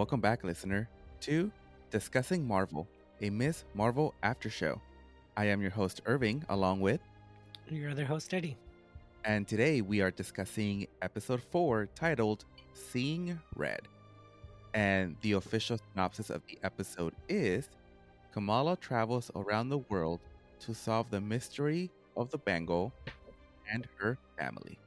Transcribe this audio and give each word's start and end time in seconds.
Welcome 0.00 0.22
back, 0.22 0.44
listener, 0.44 0.88
to 1.20 1.52
Discussing 1.90 2.48
Marvel, 2.48 2.88
a 3.20 3.28
Ms. 3.28 3.64
Marvel 3.74 4.14
after 4.22 4.48
show. 4.48 4.80
I 5.36 5.44
am 5.44 5.60
your 5.60 5.70
host, 5.72 6.00
Irving, 6.06 6.42
along 6.48 6.80
with, 6.80 7.02
Your 7.68 7.90
other 7.90 8.06
host, 8.06 8.32
Eddie. 8.32 8.56
and 9.26 9.46
today 9.46 9.82
we 9.82 10.00
are 10.00 10.10
discussing 10.10 10.86
episode 11.02 11.42
four 11.42 11.84
titled 11.94 12.46
Seeing 12.72 13.38
Red. 13.54 13.82
And 14.72 15.16
the 15.20 15.32
official 15.32 15.78
synopsis 15.92 16.30
of 16.30 16.40
the 16.48 16.58
episode 16.62 17.12
is 17.28 17.68
Kamala 18.32 18.78
travels 18.78 19.30
around 19.36 19.68
the 19.68 19.84
world 19.90 20.20
to 20.60 20.72
solve 20.72 21.10
the 21.10 21.20
mystery 21.20 21.90
of 22.16 22.30
the 22.30 22.38
Bangle 22.38 22.90
and 23.70 23.86
her 23.98 24.16
family. 24.38 24.78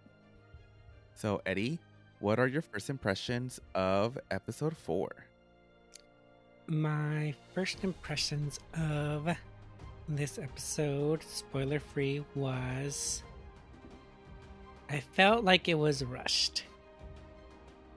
So, 1.13 1.39
Eddie, 1.45 1.77
what 2.23 2.40
are 2.40 2.48
your 2.48 2.62
first 2.62 2.90
impressions 2.90 3.59
of 3.76 4.18
episode 4.32 4.77
four? 4.77 5.09
My 6.68 7.36
first 7.54 7.84
impressions 7.84 8.62
of 8.80 9.36
this 10.08 10.40
episode, 10.40 11.22
spoiler 11.23 11.82
free, 11.82 12.23
was 12.34 13.23
I 14.90 15.02
felt 15.02 15.44
like 15.44 15.68
it 15.68 15.73
was 15.73 16.02
rushed. 16.02 16.63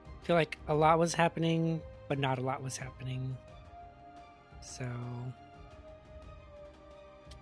I 0.09 0.27
feel 0.27 0.35
like 0.35 0.59
a 0.66 0.74
lot 0.74 0.99
was 0.99 1.15
happening, 1.15 1.80
but 2.09 2.19
not 2.19 2.38
a 2.38 2.43
lot 2.43 2.65
was 2.65 2.77
happening. 2.77 3.37
So 4.61 4.91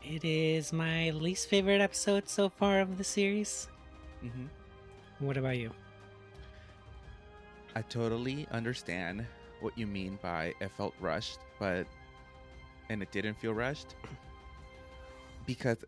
it 0.02 0.22
is 0.22 0.70
my 0.70 1.12
least 1.12 1.48
favorite 1.48 1.80
episode 1.80 2.28
so 2.28 2.50
far 2.50 2.80
of 2.80 2.98
the 2.98 3.04
series. 3.04 3.68
Mm-hmm. 4.22 4.48
What 5.20 5.38
about 5.38 5.56
you? 5.56 5.70
I 7.76 7.82
totally 7.82 8.46
understand 8.52 9.26
what 9.60 9.76
you 9.76 9.86
mean 9.86 10.18
by 10.22 10.54
it 10.60 10.70
felt 10.76 10.94
rushed, 11.00 11.38
but 11.58 11.86
and 12.88 13.02
it 13.02 13.10
didn't 13.10 13.34
feel 13.34 13.54
rushed 13.54 13.94
because 15.46 15.84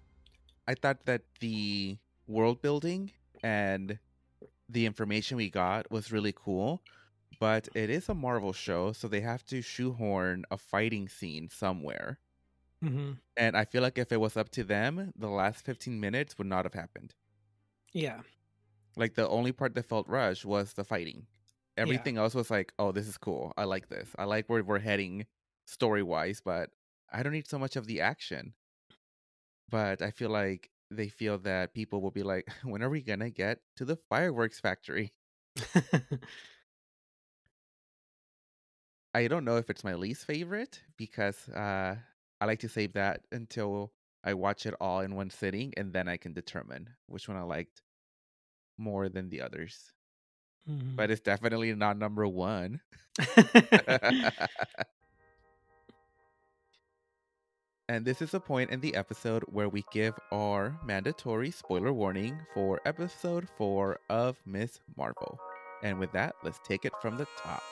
I 0.67 0.75
thought 0.75 1.05
that 1.07 1.23
the 1.41 1.97
world 2.27 2.61
building 2.61 3.13
and 3.43 3.99
the 4.69 4.87
information 4.87 5.37
we 5.37 5.49
got 5.49 5.91
was 5.91 6.11
really 6.11 6.35
cool, 6.35 6.83
but 7.39 7.69
it 7.75 7.89
is 7.89 8.09
a 8.09 8.15
Marvel 8.15 8.53
show, 8.53 8.93
so 8.93 9.07
they 9.07 9.21
have 9.21 9.45
to 9.47 9.63
shoehorn 9.63 10.45
a 10.51 10.57
fighting 10.57 11.09
scene 11.09 11.49
somewhere. 11.49 12.19
Mm-hmm. 12.85 13.13
And 13.37 13.57
I 13.57 13.65
feel 13.65 13.83
like 13.83 13.99
if 13.99 14.11
it 14.11 14.21
was 14.21 14.37
up 14.37 14.51
to 14.51 14.65
them, 14.65 15.13
the 15.17 15.29
last 15.29 15.65
15 15.65 16.01
minutes 16.01 16.37
would 16.39 16.49
not 16.49 16.65
have 16.65 16.75
happened. 16.75 17.15
Yeah. 17.93 18.21
Like 18.97 19.15
the 19.15 19.29
only 19.29 19.53
part 19.53 19.75
that 19.75 19.87
felt 19.87 20.09
rushed 20.09 20.45
was 20.45 20.73
the 20.73 20.85
fighting. 20.85 21.27
Everything 21.77 22.17
else 22.17 22.35
was 22.35 22.51
like, 22.51 22.73
oh, 22.79 22.93
this 22.93 23.07
is 23.07 23.19
cool. 23.19 23.53
I 23.57 23.65
like 23.65 23.89
this. 23.89 24.09
I 24.19 24.25
like 24.25 24.49
where 24.49 24.63
we're 24.63 24.79
heading 24.79 25.27
story 25.67 26.03
wise, 26.03 26.41
but 26.45 26.71
I 27.13 27.23
don't 27.23 27.33
need 27.33 27.49
so 27.49 27.59
much 27.59 27.77
of 27.77 27.87
the 27.87 28.01
action. 28.01 28.55
But 29.69 30.01
I 30.01 30.11
feel 30.11 30.31
like 30.31 30.71
they 30.91 31.09
feel 31.09 31.39
that 31.39 31.75
people 31.75 32.01
will 32.01 32.11
be 32.11 32.23
like, 32.23 32.49
when 32.65 32.83
are 32.83 32.91
we 32.91 33.03
going 33.03 33.21
to 33.21 33.31
get 33.31 33.61
to 33.77 33.85
the 33.85 33.99
fireworks 34.09 34.61
factory? 34.61 35.13
I 39.15 39.29
don't 39.29 39.45
know 39.45 39.57
if 39.57 39.71
it's 39.71 39.85
my 39.85 39.95
least 39.95 40.27
favorite 40.27 40.83
because 40.99 41.49
uh, 41.49 41.97
I 42.41 42.45
like 42.45 42.61
to 42.61 42.69
save 42.69 42.93
that 42.95 43.23
until 43.33 43.93
I 44.23 44.35
watch 44.35 44.67
it 44.67 44.75
all 44.81 45.01
in 45.01 45.15
one 45.15 45.31
sitting 45.31 45.73
and 45.77 45.93
then 45.93 46.07
I 46.07 46.19
can 46.19 46.35
determine 46.35 46.91
which 47.07 47.29
one 47.29 47.39
I 47.39 47.43
liked 47.43 47.81
more 48.77 49.09
than 49.09 49.31
the 49.31 49.41
others. 49.41 49.93
Mhm. 50.69 50.97
But 50.97 51.11
it's 51.11 51.21
definitely 51.21 51.75
not 51.75 51.99
number 51.99 52.27
one. 52.27 52.81
and 57.89 58.05
this 58.05 58.21
is 58.21 58.35
a 58.35 58.41
point 58.41 58.71
in 58.71 58.81
the 58.81 58.95
episode 58.95 59.43
where 59.45 59.69
we 59.69 59.85
give 59.93 60.15
our 60.33 60.79
mandatory 60.85 61.51
spoiler 61.51 61.93
warning 61.93 62.39
for 62.55 62.81
episode 62.85 63.49
four 63.57 63.99
of 64.09 64.37
Ms. 64.47 64.81
Marvel. 64.97 65.39
And 65.83 65.99
with 65.99 66.13
that, 66.13 66.35
let's 66.43 66.61
take 66.65 66.85
it 66.85 66.93
from 67.01 67.17
the 67.17 67.27
top. 67.39 67.63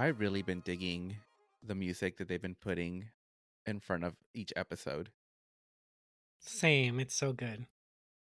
I've 0.00 0.18
really 0.18 0.40
been 0.40 0.60
digging 0.60 1.18
the 1.62 1.74
music 1.74 2.16
that 2.16 2.26
they've 2.26 2.40
been 2.40 2.54
putting 2.54 3.10
in 3.66 3.80
front 3.80 4.02
of 4.02 4.14
each 4.32 4.50
episode. 4.56 5.10
Same. 6.40 6.98
It's 6.98 7.14
so 7.14 7.34
good. 7.34 7.66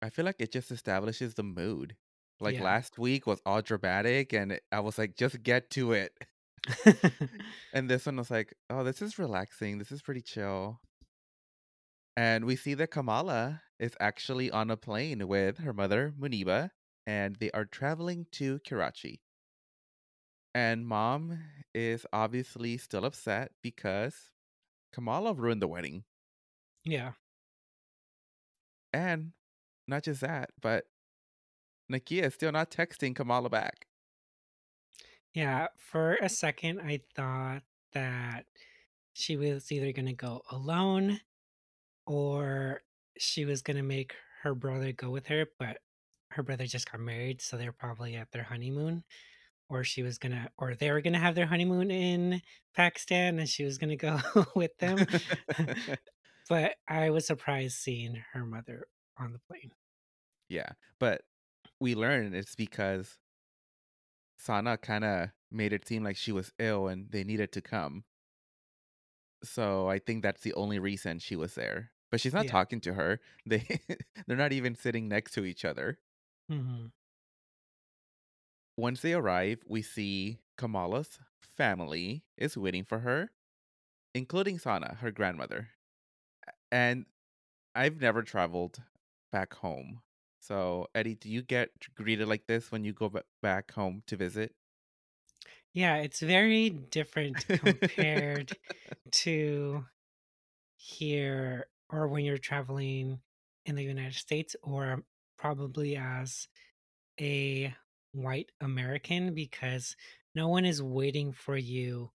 I 0.01 0.09
feel 0.09 0.25
like 0.25 0.35
it 0.41 0.51
just 0.51 0.71
establishes 0.71 1.35
the 1.35 1.43
mood. 1.43 1.95
Like 2.41 2.55
Yeah. 2.55 2.63
last 2.63 2.99
week 2.99 3.25
was 3.25 3.39
all 3.45 3.61
dramatic, 3.61 4.33
and 4.33 4.59
I 4.73 4.81
was 4.81 4.97
like, 4.97 5.15
just 5.15 5.41
get 5.41 5.69
to 5.69 5.93
it. 5.93 6.11
And 7.73 7.89
this 7.89 8.07
one 8.07 8.17
was 8.17 8.29
like, 8.29 8.53
oh, 8.69 8.83
this 8.83 9.01
is 9.01 9.17
relaxing. 9.17 9.77
This 9.77 9.93
is 9.93 10.01
pretty 10.01 10.21
chill. 10.21 10.81
And 12.17 12.43
we 12.43 12.57
see 12.57 12.73
that 12.73 12.91
Kamala 12.91 13.61
is 13.79 13.95
actually 14.01 14.51
on 14.51 14.69
a 14.69 14.75
plane 14.75 15.29
with 15.29 15.59
her 15.59 15.71
mother, 15.71 16.13
Muniba, 16.19 16.71
and 17.07 17.37
they 17.37 17.51
are 17.51 17.63
traveling 17.63 18.27
to 18.33 18.59
Karachi. 18.67 19.21
And 20.55 20.85
mom 20.85 21.39
is 21.73 22.05
obviously 22.13 22.77
still 22.77 23.05
upset 23.05 23.51
because 23.61 24.29
Kamala 24.91 25.33
ruined 25.33 25.61
the 25.61 25.67
wedding. 25.67 26.03
yeah. 26.85 27.13
And 28.93 29.31
not 29.87 30.03
just 30.03 30.21
that, 30.21 30.51
but 30.61 30.85
Nakia 31.91 32.23
is 32.25 32.33
still 32.35 32.51
not 32.51 32.69
texting 32.71 33.15
Kamala 33.15 33.49
back. 33.49 33.87
Yeah, 35.33 35.67
for 35.77 36.15
a 36.21 36.29
second, 36.29 36.79
I 36.81 37.01
thought 37.15 37.63
that 37.93 38.45
she 39.13 39.35
was 39.35 39.71
either 39.71 39.91
going 39.91 40.05
to 40.05 40.13
go 40.13 40.41
alone 40.51 41.19
or 42.05 42.81
she 43.17 43.45
was 43.45 43.61
going 43.61 43.77
to 43.77 43.83
make 43.83 44.13
her 44.43 44.53
brother 44.53 44.91
go 44.91 45.09
with 45.09 45.27
her, 45.27 45.47
but 45.57 45.77
her 46.31 46.43
brother 46.43 46.65
just 46.65 46.91
got 46.91 47.01
married, 47.01 47.41
so 47.41 47.57
they're 47.57 47.71
probably 47.71 48.15
at 48.15 48.31
their 48.31 48.43
honeymoon. 48.43 49.03
Or 49.73 49.83
she 49.83 50.03
was 50.03 50.19
to, 50.19 50.49
or 50.57 50.75
they 50.75 50.91
were 50.91 51.01
going 51.01 51.13
to 51.13 51.19
have 51.19 51.35
their 51.35 51.47
honeymoon 51.47 51.89
in 51.91 52.41
Pakistan 52.75 53.39
and 53.39 53.49
she 53.49 53.63
was 53.65 53.77
going 53.79 53.89
to 53.89 53.95
go 53.95 54.19
with 54.55 54.77
them. 54.77 55.07
but 56.49 56.75
I 56.87 57.09
was 57.09 57.27
surprised 57.27 57.75
seeing 57.77 58.15
her 58.33 58.45
mother 58.45 58.87
on 59.17 59.33
the 59.33 59.39
plane. 59.39 59.71
yeah. 60.49 60.73
But 60.99 61.23
we 61.79 61.95
learned 61.95 62.35
it's 62.35 62.55
because 62.55 63.19
Sana 64.37 64.77
kind 64.77 65.03
of 65.03 65.31
made 65.49 65.73
it 65.73 65.87
seem 65.87 66.03
like 66.03 66.17
she 66.17 66.31
was 66.31 66.53
ill 66.59 66.87
and 66.87 67.09
they 67.11 67.23
needed 67.23 67.51
to 67.53 67.61
come. 67.63 68.05
So 69.43 69.89
I 69.89 69.99
think 69.99 70.23
that's 70.23 70.41
the 70.41 70.53
only 70.53 70.79
reason 70.79 71.19
she 71.19 71.35
was 71.35 71.55
there. 71.55 71.91
But 72.09 72.21
she's 72.21 72.33
not 72.33 72.47
Yeah. 72.47 72.47
talking 72.47 72.79
to 72.81 72.93
her. 72.93 73.19
They 73.45 73.79
they're 74.27 74.37
not 74.37 74.53
even 74.53 74.75
sitting 74.75 75.07
next 75.07 75.31
to 75.33 75.45
each 75.45 75.65
other. 75.65 75.99
hmm 76.49 76.85
Once 78.77 79.01
they 79.01 79.13
arrive, 79.13 79.59
we 79.67 79.81
see 79.81 80.39
Kamala's 80.57 81.19
family 81.41 82.23
is 82.37 82.57
waiting 82.57 82.83
for 82.83 82.99
her, 82.99 83.31
including 84.13 84.59
Sana, 84.59 84.95
her 84.95 85.11
grandmother. 85.11 85.69
And 86.71 87.05
I've 87.75 88.01
never 88.01 88.23
traveled 88.23 88.81
back 89.31 89.53
home. 89.55 90.01
So, 90.39 90.87
Eddie, 90.95 91.15
do 91.15 91.29
you 91.29 91.41
get 91.41 91.71
greeted 91.95 92.27
like 92.27 92.47
this 92.47 92.71
when 92.71 92.83
you 92.83 92.93
go 92.93 93.11
back 93.41 93.71
home 93.71 94.03
to 94.07 94.17
visit? 94.17 94.55
Yeah, 95.73 95.97
it's 95.97 96.19
very 96.19 96.69
different 96.69 97.45
compared 97.51 98.55
to 99.11 99.85
here 100.75 101.67
or 101.89 102.07
when 102.07 102.25
you're 102.25 102.37
traveling 102.37 103.19
in 103.65 103.75
the 103.75 103.83
United 103.83 104.15
States 104.15 104.55
or 104.63 105.03
probably 105.37 105.95
as 105.95 106.47
a 107.19 107.73
white 108.13 108.51
American 108.61 109.33
because 109.33 109.95
no 110.35 110.47
one 110.47 110.65
is 110.65 110.81
waiting 110.81 111.33
for 111.33 111.57
you 111.57 112.11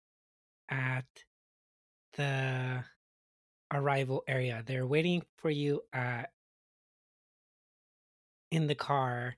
at 0.68 1.06
the 2.16 2.84
arrival 3.72 4.22
area. 4.28 4.62
They're 4.66 4.86
waiting 4.86 5.22
for 5.38 5.50
you 5.50 5.82
at 5.92 6.30
in 8.50 8.66
the 8.68 8.74
car 8.74 9.34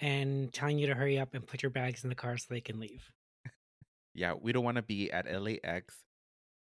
and 0.00 0.52
telling 0.52 0.78
you 0.78 0.88
to 0.88 0.94
hurry 0.94 1.18
up 1.18 1.34
and 1.34 1.46
put 1.46 1.62
your 1.62 1.70
bags 1.70 2.02
in 2.02 2.08
the 2.08 2.16
car 2.16 2.36
so 2.36 2.46
they 2.50 2.60
can 2.60 2.80
leave. 2.80 3.10
yeah, 4.14 4.34
we 4.40 4.52
don't 4.52 4.64
want 4.64 4.76
to 4.76 4.82
be 4.82 5.10
at 5.12 5.26
LAX 5.30 5.94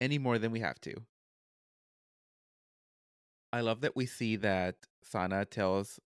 any 0.00 0.18
more 0.18 0.38
than 0.38 0.52
we 0.52 0.60
have 0.60 0.80
to. 0.82 0.94
I 3.52 3.60
love 3.60 3.82
that 3.82 3.96
we 3.96 4.06
see 4.06 4.36
that 4.36 4.76
Sana 5.02 5.44
tells 5.44 6.00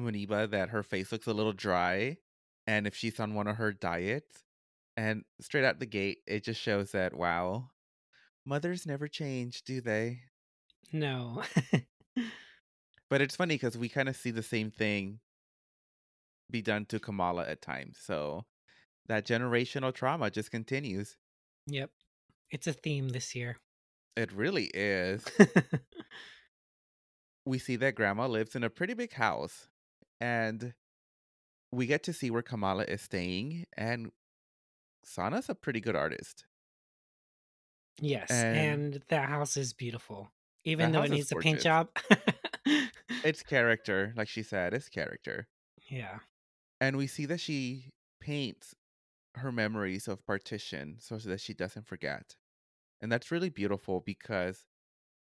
Muniba 0.00 0.50
that 0.50 0.70
her 0.70 0.82
face 0.82 1.12
looks 1.12 1.26
a 1.26 1.32
little 1.32 1.52
dry, 1.52 2.16
and 2.66 2.86
if 2.86 2.94
she's 2.94 3.20
on 3.20 3.34
one 3.34 3.46
of 3.46 3.56
her 3.56 3.72
diets, 3.72 4.44
and 4.96 5.24
straight 5.40 5.64
out 5.64 5.78
the 5.78 5.86
gate, 5.86 6.18
it 6.26 6.44
just 6.44 6.60
shows 6.60 6.92
that 6.92 7.14
wow, 7.14 7.70
mothers 8.44 8.86
never 8.86 9.08
change, 9.08 9.62
do 9.62 9.80
they? 9.80 10.20
No. 10.92 11.42
But 13.10 13.20
it's 13.20 13.34
funny 13.34 13.56
because 13.56 13.76
we 13.76 13.88
kind 13.88 14.08
of 14.08 14.16
see 14.16 14.30
the 14.30 14.42
same 14.42 14.70
thing 14.70 15.18
be 16.48 16.62
done 16.62 16.86
to 16.86 17.00
Kamala 17.00 17.44
at 17.46 17.60
times. 17.60 17.98
So 18.00 18.44
that 19.08 19.26
generational 19.26 19.92
trauma 19.92 20.30
just 20.30 20.50
continues. 20.52 21.16
yep. 21.66 21.90
It's 22.50 22.66
a 22.66 22.72
theme 22.72 23.10
this 23.10 23.34
year. 23.34 23.58
It 24.16 24.32
really 24.32 24.70
is. 24.74 25.24
we 27.44 27.58
see 27.58 27.76
that 27.76 27.94
grandma 27.94 28.26
lives 28.26 28.56
in 28.56 28.64
a 28.64 28.70
pretty 28.70 28.94
big 28.94 29.12
house 29.12 29.68
and 30.20 30.74
we 31.72 31.86
get 31.86 32.02
to 32.04 32.12
see 32.12 32.30
where 32.30 32.42
Kamala 32.42 32.84
is 32.84 33.02
staying 33.02 33.66
and 33.76 34.12
Sana's 35.04 35.48
a 35.48 35.54
pretty 35.54 35.80
good 35.80 35.96
artist. 35.96 36.44
yes, 38.00 38.30
And 38.30 38.94
and 38.94 39.02
that 39.08 39.28
house 39.28 39.56
is 39.56 39.72
beautiful. 39.72 40.30
Even 40.64 40.92
though 40.92 41.02
it 41.02 41.10
needs 41.10 41.32
a 41.32 41.36
paint 41.36 41.60
job. 41.60 41.88
It's 43.22 43.42
character, 43.42 44.12
like 44.16 44.28
she 44.28 44.42
said, 44.42 44.72
it's 44.74 44.88
character. 44.88 45.48
yeah. 45.90 46.20
And 46.80 46.96
we 46.96 47.06
see 47.06 47.26
that 47.26 47.40
she 47.40 47.90
paints 48.20 48.74
her 49.36 49.52
memories 49.52 50.08
of 50.08 50.24
partition 50.26 50.96
so 51.00 51.16
that 51.18 51.40
she 51.40 51.54
doesn't 51.54 51.86
forget. 51.86 52.36
And 53.00 53.10
that's 53.12 53.30
really 53.30 53.50
beautiful 53.50 54.00
because 54.00 54.66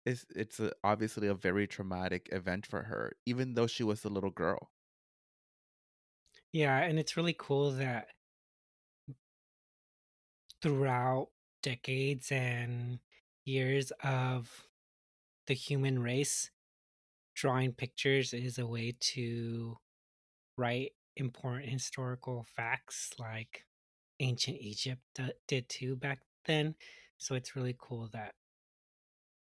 it's 0.05 0.25
it's 0.35 0.59
a, 0.59 0.71
obviously 0.83 1.27
a 1.27 1.33
very 1.33 1.67
traumatic 1.67 2.29
event 2.31 2.65
for 2.65 2.83
her 2.83 3.13
even 3.25 3.53
though 3.55 3.67
she 3.67 3.83
was 3.83 4.03
a 4.05 4.09
little 4.09 4.31
girl. 4.31 4.71
Yeah, 6.53 6.77
and 6.79 6.99
it's 6.99 7.17
really 7.17 7.33
cool 7.37 7.71
that 7.71 8.09
throughout 10.61 11.29
decades 11.61 12.31
and 12.31 12.99
years 13.45 13.91
of 14.03 14.67
the 15.47 15.53
human 15.53 15.99
race, 16.01 16.51
drawing 17.35 17.73
pictures 17.73 18.33
is 18.33 18.59
a 18.59 18.67
way 18.67 18.93
to 18.99 19.77
write 20.57 20.93
important 21.17 21.69
historical 21.71 22.43
facts 22.43 23.11
like 23.19 23.65
ancient 24.19 24.57
Egypt 24.59 25.03
d- 25.15 25.33
did 25.47 25.69
too 25.69 25.95
back 25.95 26.21
then. 26.45 26.75
So 27.17 27.35
it's 27.35 27.55
really 27.55 27.75
cool 27.79 28.09
that 28.09 28.35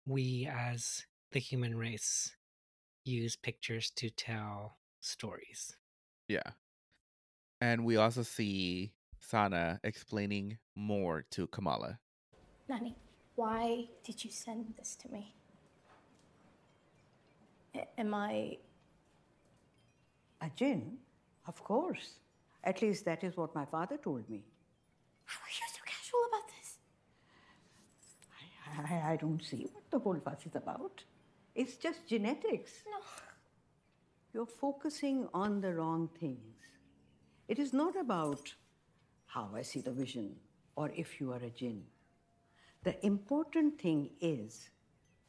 we 0.10 0.50
as 0.52 1.06
the 1.32 1.40
human 1.40 1.78
race 1.78 2.36
use 3.06 3.36
pictures 3.36 3.92
to 3.92 4.10
tell 4.10 4.78
stories. 5.00 5.78
Yeah. 6.28 6.52
And 7.62 7.86
we 7.86 7.96
also 7.98 8.24
see 8.24 8.94
Sana 9.20 9.80
explaining 9.84 10.58
more 10.76 11.26
to 11.32 11.46
Kamala. 11.48 12.00
Nani, 12.68 12.96
why 13.36 13.88
did 14.04 14.24
you 14.24 14.32
send 14.32 14.74
this 14.78 14.96
to 14.96 15.12
me? 15.12 15.36
A- 17.76 18.00
am 18.00 18.14
I. 18.16 18.58
A 20.42 20.50
jinn? 20.56 20.98
Of 21.46 21.64
course. 21.64 22.16
At 22.64 22.82
least 22.82 23.06
that 23.06 23.24
is 23.24 23.38
what 23.38 23.54
my 23.54 23.66
father 23.66 23.98
told 23.98 24.28
me. 24.30 24.44
How 25.26 25.40
are 25.40 25.54
you 25.54 25.68
so 25.72 25.82
casual 25.86 26.22
about 26.30 26.48
this? 26.48 26.80
I, 28.80 29.14
I, 29.14 29.16
don't 29.16 29.44
see 29.44 29.68
what 29.72 29.84
the 29.90 30.00
whole 30.00 30.20
fuss 30.24 30.46
is 30.46 30.56
about. 30.56 31.04
It's 31.56 31.76
just 31.76 32.08
genetics. 32.08 32.72
No. 32.90 33.00
You're 34.34 34.46
focusing 34.46 35.28
on 35.34 35.62
the 35.62 35.74
wrong 35.74 36.10
things. 36.20 36.56
It 37.48 37.58
is 37.60 37.74
not 37.74 37.96
about 38.00 38.54
how 39.26 39.50
I 39.56 39.64
see 39.64 39.82
the 39.82 39.92
vision 39.92 40.36
or 40.76 40.92
if 40.96 41.20
you 41.20 41.32
are 41.34 41.44
a 41.44 41.50
jinn. 41.50 41.84
The 42.84 43.04
important 43.06 43.82
thing 43.82 44.12
is 44.22 44.70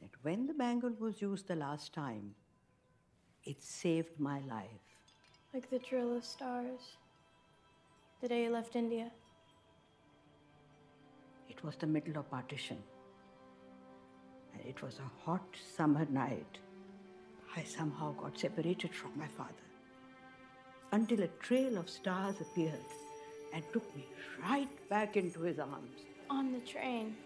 that 0.00 0.10
when 0.22 0.46
the 0.46 0.54
bangle 0.54 0.92
was 0.98 1.20
used 1.20 1.48
the 1.48 1.56
last 1.56 1.92
time, 1.92 2.34
it 3.44 3.62
saved 3.62 4.20
my 4.20 4.40
life. 4.40 4.86
Like 5.52 5.68
the 5.70 5.78
drill 5.78 6.16
of 6.16 6.24
stars. 6.24 6.96
The 8.20 8.28
day 8.28 8.44
you 8.44 8.50
left 8.50 8.76
India. 8.76 9.10
It 11.48 11.64
was 11.64 11.76
the 11.76 11.86
middle 11.86 12.18
of 12.18 12.30
partition. 12.30 12.78
And 14.60 14.68
it 14.68 14.82
was 14.82 14.98
a 14.98 15.24
hot 15.24 15.44
summer 15.76 16.06
night. 16.10 16.58
I 17.56 17.62
somehow 17.62 18.12
got 18.12 18.38
separated 18.38 18.94
from 18.94 19.12
my 19.16 19.26
father 19.26 19.50
until 20.92 21.22
a 21.22 21.28
trail 21.42 21.78
of 21.78 21.88
stars 21.88 22.36
appeared 22.40 22.74
and 23.54 23.62
took 23.72 23.94
me 23.96 24.06
right 24.42 24.68
back 24.88 25.16
into 25.16 25.40
his 25.40 25.58
arms. 25.58 26.00
On 26.28 26.52
the 26.52 26.60
train. 26.60 27.16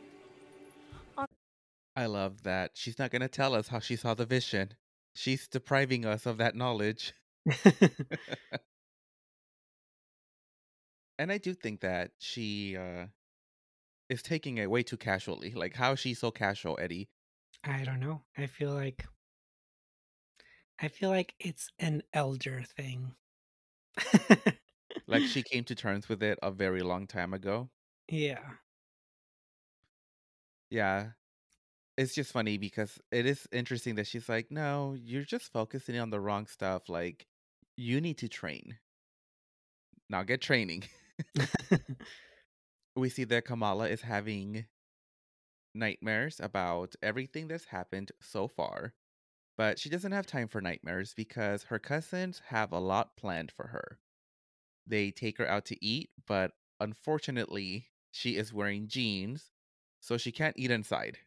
I 1.97 2.07
love 2.07 2.43
that. 2.43 2.73
She's 2.75 2.99
not 2.99 3.11
going 3.11 3.23
to 3.23 3.29
tell 3.29 3.55
us 3.55 3.69
how 3.69 3.79
she 3.79 3.97
saw 3.97 4.15
the 4.15 4.27
vision. 4.27 4.73
She's 5.15 5.47
depriving 5.47 6.05
us 6.05 6.27
of 6.27 6.39
that 6.39 6.55
knowledge. 6.57 7.13
And 11.19 11.31
I 11.31 11.39
do 11.39 11.55
think 11.55 11.81
that 11.81 12.11
she 12.19 12.77
uh 12.77 13.07
is 14.09 14.23
taking 14.23 14.59
it 14.59 14.71
way 14.71 14.83
too 14.83 14.97
casually. 14.97 15.53
Like 15.53 15.75
how 15.75 15.93
is 15.93 16.01
she 16.01 16.15
so 16.15 16.31
casual, 16.31 16.79
Eddie? 16.81 17.09
I 17.65 17.83
don't 17.85 17.99
know. 18.01 18.23
I 18.39 18.47
feel 18.47 18.73
like 18.73 19.05
I 20.81 20.87
feel 20.89 21.11
like 21.11 21.35
it's 21.41 21.69
an 21.81 22.03
elder 22.13 22.63
thing. 22.63 23.15
Like 25.07 25.25
she 25.27 25.43
came 25.43 25.65
to 25.65 25.75
terms 25.75 26.09
with 26.11 26.23
it 26.23 26.39
a 26.43 26.51
very 26.51 26.83
long 26.83 27.07
time 27.07 27.33
ago. 27.33 27.71
yeah. 28.09 28.57
Yeah. 30.71 31.11
It's 31.97 32.15
just 32.15 32.33
funny 32.33 32.59
because 32.59 33.01
it 33.13 33.27
is 33.27 33.47
interesting 33.53 33.97
that 33.97 34.07
she's 34.09 34.29
like, 34.29 34.51
"No, 34.51 34.95
you're 34.99 35.25
just 35.25 35.53
focusing 35.53 35.99
on 35.99 36.11
the 36.11 36.21
wrong 36.21 36.47
stuff. 36.47 36.89
Like 36.89 37.27
you 37.77 38.01
need 38.01 38.19
to 38.19 38.29
train. 38.29 38.79
Now 40.09 40.23
get 40.23 40.41
training." 40.41 40.85
we 42.97 43.09
see 43.09 43.25
that 43.25 43.45
Kamala 43.45 43.89
is 43.89 44.03
having 44.03 44.67
nightmares 45.75 46.41
about 46.41 46.95
everything 47.03 47.49
that's 47.49 47.67
happened 47.67 48.13
so 48.21 48.49
far, 48.49 48.95
but 49.57 49.79
she 49.79 49.91
doesn't 49.91 50.13
have 50.13 50.27
time 50.27 50.49
for 50.49 50.61
nightmares 50.61 51.15
because 51.15 51.65
her 51.65 51.79
cousins 51.79 52.41
have 52.47 52.73
a 52.73 52.81
lot 52.81 53.17
planned 53.17 53.53
for 53.53 53.69
her. 53.69 53.99
They 54.87 55.11
take 55.11 55.39
her 55.39 55.49
out 55.49 55.67
to 55.67 55.85
eat, 55.85 56.11
but 56.27 56.53
unfortunately, 56.81 57.89
she 58.11 58.37
is 58.37 58.53
wearing 58.53 58.89
jeans, 58.89 59.51
so 60.01 60.17
she 60.19 60.33
can't 60.33 60.59
eat 60.59 60.71
inside. 60.71 61.19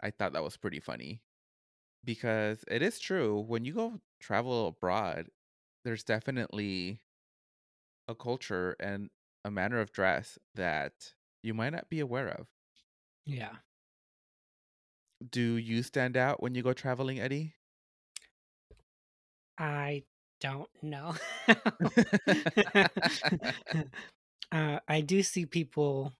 I 0.00 0.10
thought 0.10 0.32
that 0.34 0.42
was 0.42 0.56
pretty 0.56 0.80
funny 0.80 1.22
because 2.04 2.64
it 2.68 2.82
is 2.82 2.98
true 3.00 3.40
when 3.40 3.64
you 3.64 3.74
go 3.74 4.00
travel 4.20 4.68
abroad, 4.68 5.30
there's 5.84 6.04
definitely 6.04 7.00
a 8.08 8.14
culture 8.14 8.76
and 8.78 9.10
a 9.44 9.50
manner 9.50 9.80
of 9.80 9.92
dress 9.92 10.38
that 10.54 11.14
you 11.42 11.54
might 11.54 11.70
not 11.70 11.88
be 11.88 12.00
aware 12.00 12.28
of. 12.28 12.48
Yeah. 13.30 13.56
Do 15.30 15.56
you 15.56 15.82
stand 15.82 16.14
out 16.16 16.42
when 16.42 16.54
you 16.54 16.62
go 16.62 16.72
traveling, 16.74 17.18
Eddie? 17.20 17.54
I 19.58 20.04
don't 20.40 20.68
know. 20.82 21.14
uh, 24.52 24.78
I 24.88 25.00
do 25.02 25.22
see 25.22 25.46
people 25.46 26.14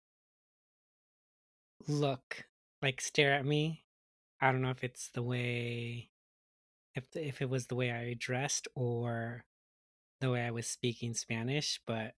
look 1.88 2.44
like 2.82 3.00
stare 3.00 3.34
at 3.34 3.44
me. 3.44 3.84
I 4.40 4.52
don't 4.52 4.62
know 4.62 4.70
if 4.70 4.84
it's 4.84 5.10
the 5.10 5.22
way, 5.22 6.10
if 6.94 7.10
the, 7.10 7.26
if 7.26 7.42
it 7.42 7.50
was 7.50 7.66
the 7.66 7.74
way 7.74 7.90
I 7.90 8.14
dressed 8.18 8.68
or 8.74 9.44
the 10.20 10.30
way 10.30 10.46
I 10.46 10.50
was 10.50 10.66
speaking 10.66 11.14
Spanish, 11.14 11.80
but 11.86 12.14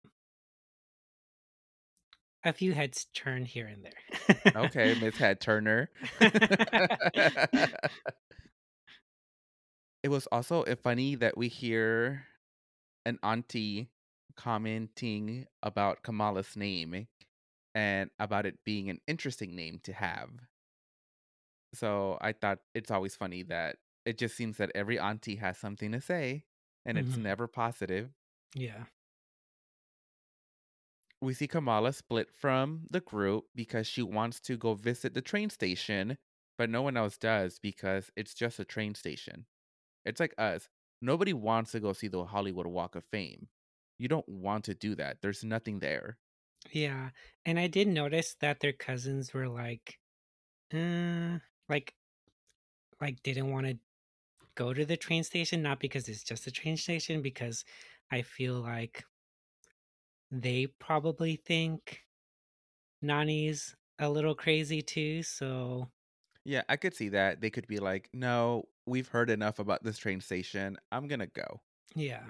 a 2.43 2.53
few 2.53 2.73
heads 2.73 3.05
turn 3.13 3.45
here 3.45 3.67
and 3.67 3.83
there. 3.85 4.53
okay, 4.55 4.95
Miss 4.99 5.17
Head 5.17 5.39
Turner. 5.41 5.89
it 10.03 10.09
was 10.09 10.27
also 10.31 10.63
uh, 10.63 10.75
funny 10.75 11.15
that 11.15 11.37
we 11.37 11.47
hear 11.47 12.25
an 13.05 13.19
auntie 13.23 13.89
commenting 14.35 15.45
about 15.63 16.03
Kamala's 16.03 16.55
name 16.55 17.07
and 17.75 18.09
about 18.19 18.45
it 18.45 18.59
being 18.65 18.89
an 18.89 18.99
interesting 19.07 19.55
name 19.55 19.79
to 19.83 19.93
have. 19.93 20.29
So 21.73 22.17
I 22.21 22.33
thought 22.33 22.59
it's 22.73 22.91
always 22.91 23.15
funny 23.15 23.43
that 23.43 23.77
it 24.05 24.17
just 24.17 24.35
seems 24.35 24.57
that 24.57 24.71
every 24.75 24.99
auntie 24.99 25.35
has 25.37 25.57
something 25.57 25.91
to 25.91 26.01
say 26.01 26.43
and 26.85 26.97
it's 26.97 27.15
Mhm. 27.15 27.21
never 27.23 27.47
positive. 27.47 28.11
yeah. 28.55 28.85
We 31.21 31.33
see 31.33 31.47
Kamala 31.47 31.93
split 31.93 32.31
from 32.31 32.87
the 32.89 32.99
group 32.99 33.45
because 33.55 33.87
she 33.87 34.01
wants 34.01 34.39
to 34.41 34.57
go 34.57 34.73
visit 34.73 35.13
the 35.13 35.21
train 35.21 35.49
station, 35.49 36.17
but 36.57 36.69
no 36.69 36.81
one 36.81 36.97
else 36.97 37.17
does 37.17 37.59
because 37.59 38.11
it's 38.15 38.33
just 38.33 38.59
a 38.59 38.65
train 38.65 38.95
station. 38.95 39.45
It's 40.05 40.19
like 40.19 40.33
us. 40.37 40.69
Nobody 41.01 41.33
wants 41.33 41.71
to 41.73 41.79
go 41.79 41.93
see 41.93 42.07
the 42.07 42.25
Hollywood 42.25 42.67
Walk 42.67 42.95
of 42.95 43.05
Fame. 43.05 43.49
You 43.99 44.07
don't 44.07 44.27
want 44.27 44.65
to 44.65 44.73
do 44.75 44.95
that. 44.95 45.21
There's 45.21 45.43
nothing 45.43 45.79
there. 45.79 46.17
Yeah. 46.71 47.11
And 47.45 47.59
I 47.59 47.67
did 47.67 47.87
notice 47.87 48.35
that 48.41 48.59
their 48.59 48.73
cousins 48.73 49.33
were 49.33 49.47
like, 49.47 49.99
uh, 50.73 51.39
like, 51.69 51.95
like 52.99 53.21
didn't 53.23 53.51
want 53.51 53.67
to 53.67 53.79
go 54.55 54.73
to 54.73 54.85
the 54.85 54.97
train 54.97 55.23
station, 55.23 55.61
not 55.61 55.79
because 55.79 56.09
it's 56.09 56.23
just 56.23 56.47
a 56.47 56.51
train 56.51 56.77
station, 56.77 57.21
because 57.21 57.65
I 58.11 58.21
feel 58.21 58.61
like 58.61 59.05
they 60.31 60.67
probably 60.79 61.35
think 61.35 62.03
Nani's 63.01 63.75
a 63.99 64.09
little 64.09 64.33
crazy 64.33 64.81
too. 64.81 65.23
So 65.23 65.89
Yeah, 66.45 66.63
I 66.69 66.77
could 66.77 66.95
see 66.95 67.09
that. 67.09 67.41
They 67.41 67.49
could 67.49 67.67
be 67.67 67.79
like, 67.79 68.09
no, 68.13 68.65
we've 68.85 69.09
heard 69.09 69.29
enough 69.29 69.59
about 69.59 69.83
this 69.83 69.97
train 69.97 70.21
station. 70.21 70.77
I'm 70.91 71.07
going 71.07 71.19
to 71.19 71.27
go. 71.27 71.61
yeah, 71.95 72.23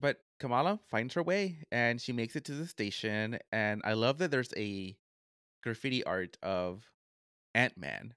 But 0.00 0.20
Kamala 0.38 0.80
finds 0.88 1.14
her 1.14 1.22
way 1.22 1.58
and 1.72 2.00
she 2.00 2.12
makes 2.12 2.36
it 2.36 2.44
to 2.44 2.52
the 2.52 2.66
station. 2.66 3.38
And 3.52 3.82
I 3.84 3.94
love 3.94 4.18
that 4.18 4.30
there's 4.30 4.54
a 4.56 4.96
graffiti 5.62 6.04
art 6.04 6.38
of 6.42 6.90
Ant 7.54 7.76
Man. 7.76 8.14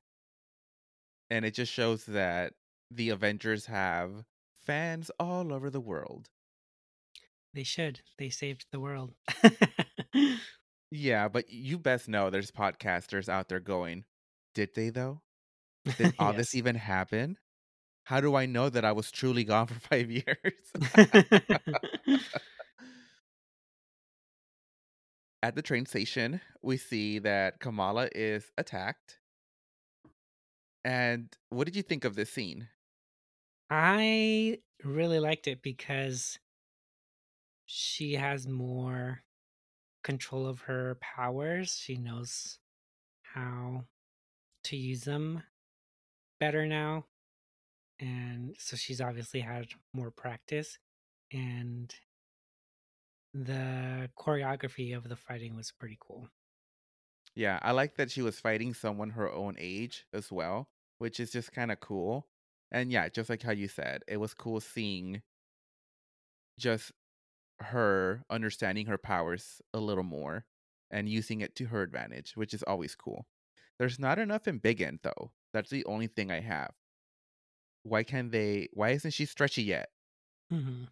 And 1.32 1.46
it 1.46 1.54
just 1.54 1.72
shows 1.72 2.06
that 2.06 2.54
the 2.92 3.10
Avengers 3.10 3.68
have 3.68 4.26
fans 4.66 5.12
all 5.20 5.54
over 5.54 5.70
the 5.70 5.80
world. 5.80 6.30
They 7.54 7.64
should. 7.64 8.02
They 8.18 8.30
saved 8.30 8.66
the 8.72 8.80
world. 8.80 9.14
Yeah, 10.92 11.28
but 11.28 11.50
you 11.50 11.78
best 11.78 12.08
know 12.08 12.30
there's 12.30 12.52
podcasters 12.52 13.30
out 13.30 13.50
there 13.50 13.60
going, 13.60 14.06
did 14.56 14.70
they 14.76 14.90
though? 14.90 15.22
Did 15.98 16.16
all 16.20 16.34
this 16.34 16.56
even 16.56 16.76
happen? 16.76 17.38
How 18.06 18.22
do 18.22 18.36
I 18.36 18.48
know 18.48 18.70
that 18.70 18.86
I 18.86 18.92
was 18.92 19.12
truly 19.12 19.44
gone 19.44 19.68
for 19.68 19.80
five 19.80 20.10
years? 20.10 20.26
At 25.42 25.56
the 25.56 25.62
train 25.62 25.86
station, 25.86 26.42
we 26.62 26.76
see 26.76 27.20
that 27.20 27.60
Kamala 27.60 28.10
is 28.14 28.52
attacked. 28.58 29.20
And 30.84 31.30
what 31.50 31.66
did 31.66 31.78
you 31.78 31.84
think 31.84 32.04
of 32.04 32.16
this 32.16 32.30
scene? 32.30 32.68
I 33.70 34.58
really 34.84 35.20
liked 35.20 35.48
it 35.48 35.62
because 35.62 36.40
she 37.72 38.14
has 38.14 38.48
more 38.48 39.22
control 40.04 40.48
of 40.48 40.62
her 40.62 40.98
powers. 41.02 41.80
She 41.80 41.98
knows 41.98 42.58
how 43.22 43.84
to 44.64 44.76
use 44.76 45.04
them 45.04 45.44
better 46.40 46.66
now. 46.66 47.06
And 48.00 48.56
so 48.58 48.76
she's 48.76 49.00
obviously 49.00 49.42
had 49.42 49.68
more 49.94 50.10
practice. 50.10 50.80
And 51.32 51.94
the 53.36 54.10
choreography 54.18 54.98
of 54.98 55.08
the 55.08 55.16
fighting 55.16 55.56
was 55.56 55.72
pretty 55.72 56.00
cool. 56.00 56.28
Yeah, 57.36 57.60
I 57.62 57.74
like 57.74 57.98
that 57.98 58.10
she 58.10 58.24
was 58.24 58.40
fighting 58.40 58.74
someone 58.74 59.12
her 59.12 59.32
own 59.32 59.56
age 59.60 60.08
as 60.12 60.32
well, 60.32 60.70
which 60.98 61.20
is 61.20 61.30
just 61.30 61.52
kind 61.52 61.72
of 61.72 61.80
cool. 61.80 62.26
And 62.72 62.92
yeah, 62.92 63.10
just 63.10 63.30
like 63.30 63.44
how 63.44 63.52
you 63.52 63.68
said, 63.68 64.02
it 64.08 64.18
was 64.18 64.34
cool 64.34 64.60
seeing 64.60 65.22
just 66.58 66.92
her 67.62 68.24
understanding 68.30 68.86
her 68.88 68.98
powers 68.98 69.62
a 69.74 69.80
little 69.80 70.04
more 70.04 70.46
and 70.92 71.08
using 71.10 71.42
it 71.42 71.56
to 71.56 71.66
her 71.66 71.82
advantage, 71.82 72.34
which 72.36 72.54
is 72.54 72.64
always 72.64 72.96
cool. 72.96 73.26
There's 73.78 74.00
not 74.00 74.20
enough 74.20 74.44
embiggen 74.46 75.00
though. 75.04 75.32
That's 75.54 75.70
the 75.70 75.86
only 75.86 76.08
thing 76.08 76.32
I 76.32 76.40
have. 76.42 76.72
Why 77.84 78.04
can't 78.04 78.32
they 78.32 78.70
why 78.74 78.90
isn't 78.92 79.12
she 79.12 79.26
stretchy 79.26 79.64
yet? 79.64 79.90
hmm 80.50 80.84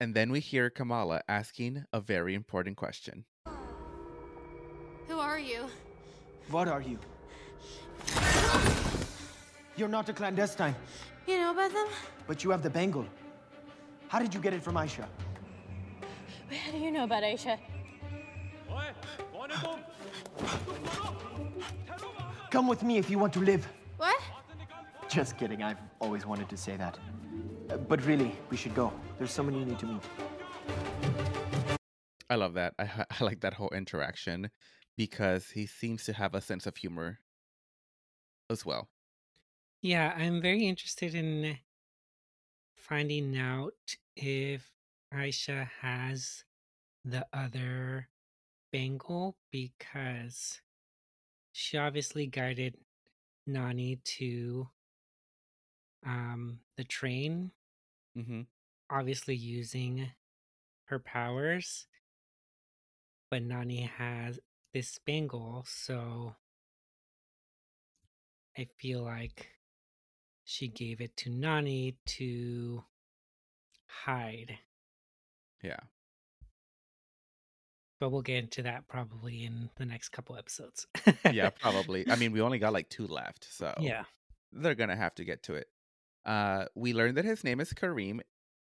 And 0.00 0.14
then 0.14 0.30
we 0.30 0.40
hear 0.40 0.70
Kamala 0.70 1.22
asking 1.28 1.84
a 1.92 2.00
very 2.00 2.34
important 2.34 2.76
question. 2.76 3.24
Who 5.08 5.18
are 5.18 5.38
you? 5.38 5.66
What 6.50 6.68
are 6.68 6.82
you? 6.82 6.98
You're 9.76 9.88
not 9.88 10.08
a 10.08 10.12
clandestine, 10.12 10.74
You 11.26 11.38
know 11.38 11.50
about 11.52 11.72
them? 11.72 11.86
but 12.26 12.42
you 12.44 12.50
have 12.50 12.62
the 12.62 12.70
bangle. 12.70 13.04
How 14.08 14.18
did 14.18 14.32
you 14.34 14.40
get 14.40 14.52
it 14.54 14.62
from 14.62 14.74
Aisha? 14.76 15.04
Wait, 16.50 16.58
How 16.58 16.72
do 16.72 16.78
you 16.78 16.90
know 16.90 17.04
about 17.04 17.22
Aisha? 17.22 17.58
Come 22.50 22.68
with 22.68 22.82
me 22.82 22.98
if 22.98 23.10
you 23.10 23.18
want 23.18 23.32
to 23.34 23.40
live. 23.40 23.66
What? 23.96 24.20
Just 25.08 25.36
kidding, 25.36 25.62
I've 25.62 25.78
always 26.00 26.24
wanted 26.24 26.48
to 26.48 26.56
say 26.56 26.76
that. 26.76 26.98
Uh, 27.70 27.76
but 27.76 28.04
really, 28.06 28.36
we 28.50 28.56
should 28.56 28.74
go. 28.74 28.92
There's 29.18 29.30
someone 29.30 29.58
you 29.58 29.64
need 29.64 29.78
to 29.80 29.86
meet. 29.86 30.02
I 32.30 32.36
love 32.36 32.54
that. 32.54 32.74
I, 32.78 32.88
I 33.20 33.24
like 33.24 33.40
that 33.40 33.54
whole 33.54 33.70
interaction 33.70 34.50
because 34.96 35.50
he 35.50 35.66
seems 35.66 36.04
to 36.04 36.12
have 36.12 36.34
a 36.34 36.40
sense 36.40 36.66
of 36.66 36.76
humor 36.76 37.18
as 38.48 38.64
well. 38.64 38.88
Yeah, 39.82 40.14
I'm 40.16 40.40
very 40.40 40.66
interested 40.66 41.14
in 41.14 41.58
finding 42.74 43.36
out 43.36 43.96
if 44.16 44.75
Aisha 45.12 45.68
has 45.80 46.44
the 47.04 47.26
other 47.32 48.08
bangle 48.72 49.36
because 49.50 50.60
she 51.52 51.78
obviously 51.78 52.26
guided 52.26 52.76
Nani 53.46 53.96
to 54.04 54.68
um 56.04 56.60
the 56.76 56.84
train, 56.84 57.50
hmm 58.14 58.42
obviously 58.90 59.34
using 59.34 60.12
her 60.86 60.98
powers. 61.00 61.86
But 63.30 63.42
Nani 63.42 63.82
has 63.82 64.38
this 64.72 64.98
bangle, 65.04 65.64
so 65.66 66.36
I 68.58 68.68
feel 68.78 69.02
like 69.02 69.50
she 70.44 70.68
gave 70.68 71.00
it 71.00 71.16
to 71.18 71.30
Nani 71.30 71.96
to 72.06 72.84
hide. 73.86 74.58
Yeah. 75.62 75.78
But 77.98 78.10
we'll 78.10 78.22
get 78.22 78.38
into 78.38 78.62
that 78.62 78.88
probably 78.88 79.44
in 79.44 79.70
the 79.76 79.86
next 79.86 80.10
couple 80.10 80.36
episodes. 80.36 80.86
Yeah, 81.32 81.50
probably. 81.60 82.08
I 82.10 82.16
mean, 82.16 82.32
we 82.32 82.42
only 82.42 82.58
got 82.58 82.74
like 82.74 82.90
two 82.90 83.06
left, 83.06 83.46
so 83.50 83.72
yeah. 83.80 84.04
they're 84.52 84.74
gonna 84.74 84.96
have 84.96 85.14
to 85.14 85.24
get 85.24 85.42
to 85.44 85.54
it. 85.54 85.68
Uh, 86.26 86.66
we 86.74 86.92
learned 86.92 87.16
that 87.16 87.24
his 87.24 87.42
name 87.42 87.60
is 87.60 87.72
Kareem, 87.72 88.20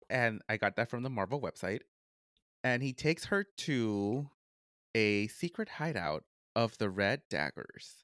and 0.09 0.41
I 0.47 0.57
got 0.57 0.77
that 0.77 0.89
from 0.89 1.03
the 1.03 1.09
Marvel 1.09 1.41
website. 1.41 1.81
And 2.63 2.81
he 2.81 2.93
takes 2.93 3.25
her 3.25 3.45
to 3.57 4.29
a 4.95 5.27
secret 5.27 5.69
hideout 5.69 6.23
of 6.55 6.77
the 6.77 6.89
Red 6.89 7.21
Daggers. 7.29 8.03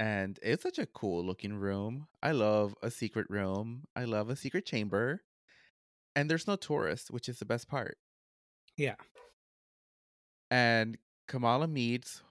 And 0.00 0.38
it's 0.42 0.62
such 0.62 0.78
a 0.78 0.86
cool 0.86 1.24
looking 1.24 1.54
room. 1.54 2.08
I 2.22 2.32
love 2.32 2.74
a 2.82 2.90
secret 2.90 3.26
room. 3.30 3.84
I 3.94 4.04
love 4.04 4.28
a 4.28 4.36
secret 4.36 4.66
chamber. 4.66 5.22
And 6.14 6.30
there's 6.30 6.46
no 6.46 6.56
tourists, 6.56 7.10
which 7.10 7.28
is 7.28 7.38
the 7.38 7.44
best 7.44 7.68
part. 7.68 7.96
Yeah. 8.76 8.96
And 10.50 10.98
Kamala 11.26 11.66
meets 11.66 12.22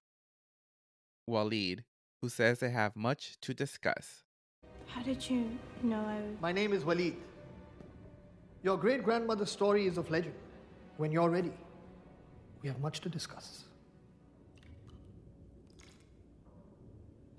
Waleed, 1.29 1.83
who 2.21 2.29
says 2.29 2.59
they 2.59 2.69
have 2.69 2.95
much 2.95 3.37
to 3.41 3.53
discuss. 3.53 4.23
How 4.85 5.01
did 5.01 5.27
you 5.29 5.57
know 5.81 5.97
I 5.97 6.15
was. 6.15 6.41
My 6.41 6.51
name 6.51 6.73
is 6.73 6.83
Waleed. 6.83 7.15
Your 8.63 8.77
great 8.77 9.03
grandmother's 9.03 9.49
story 9.49 9.87
is 9.87 9.97
of 9.97 10.11
legend. 10.11 10.35
When 10.97 11.11
you're 11.11 11.29
ready, 11.29 11.53
we 12.61 12.69
have 12.69 12.79
much 12.79 12.99
to 13.01 13.09
discuss. 13.09 13.63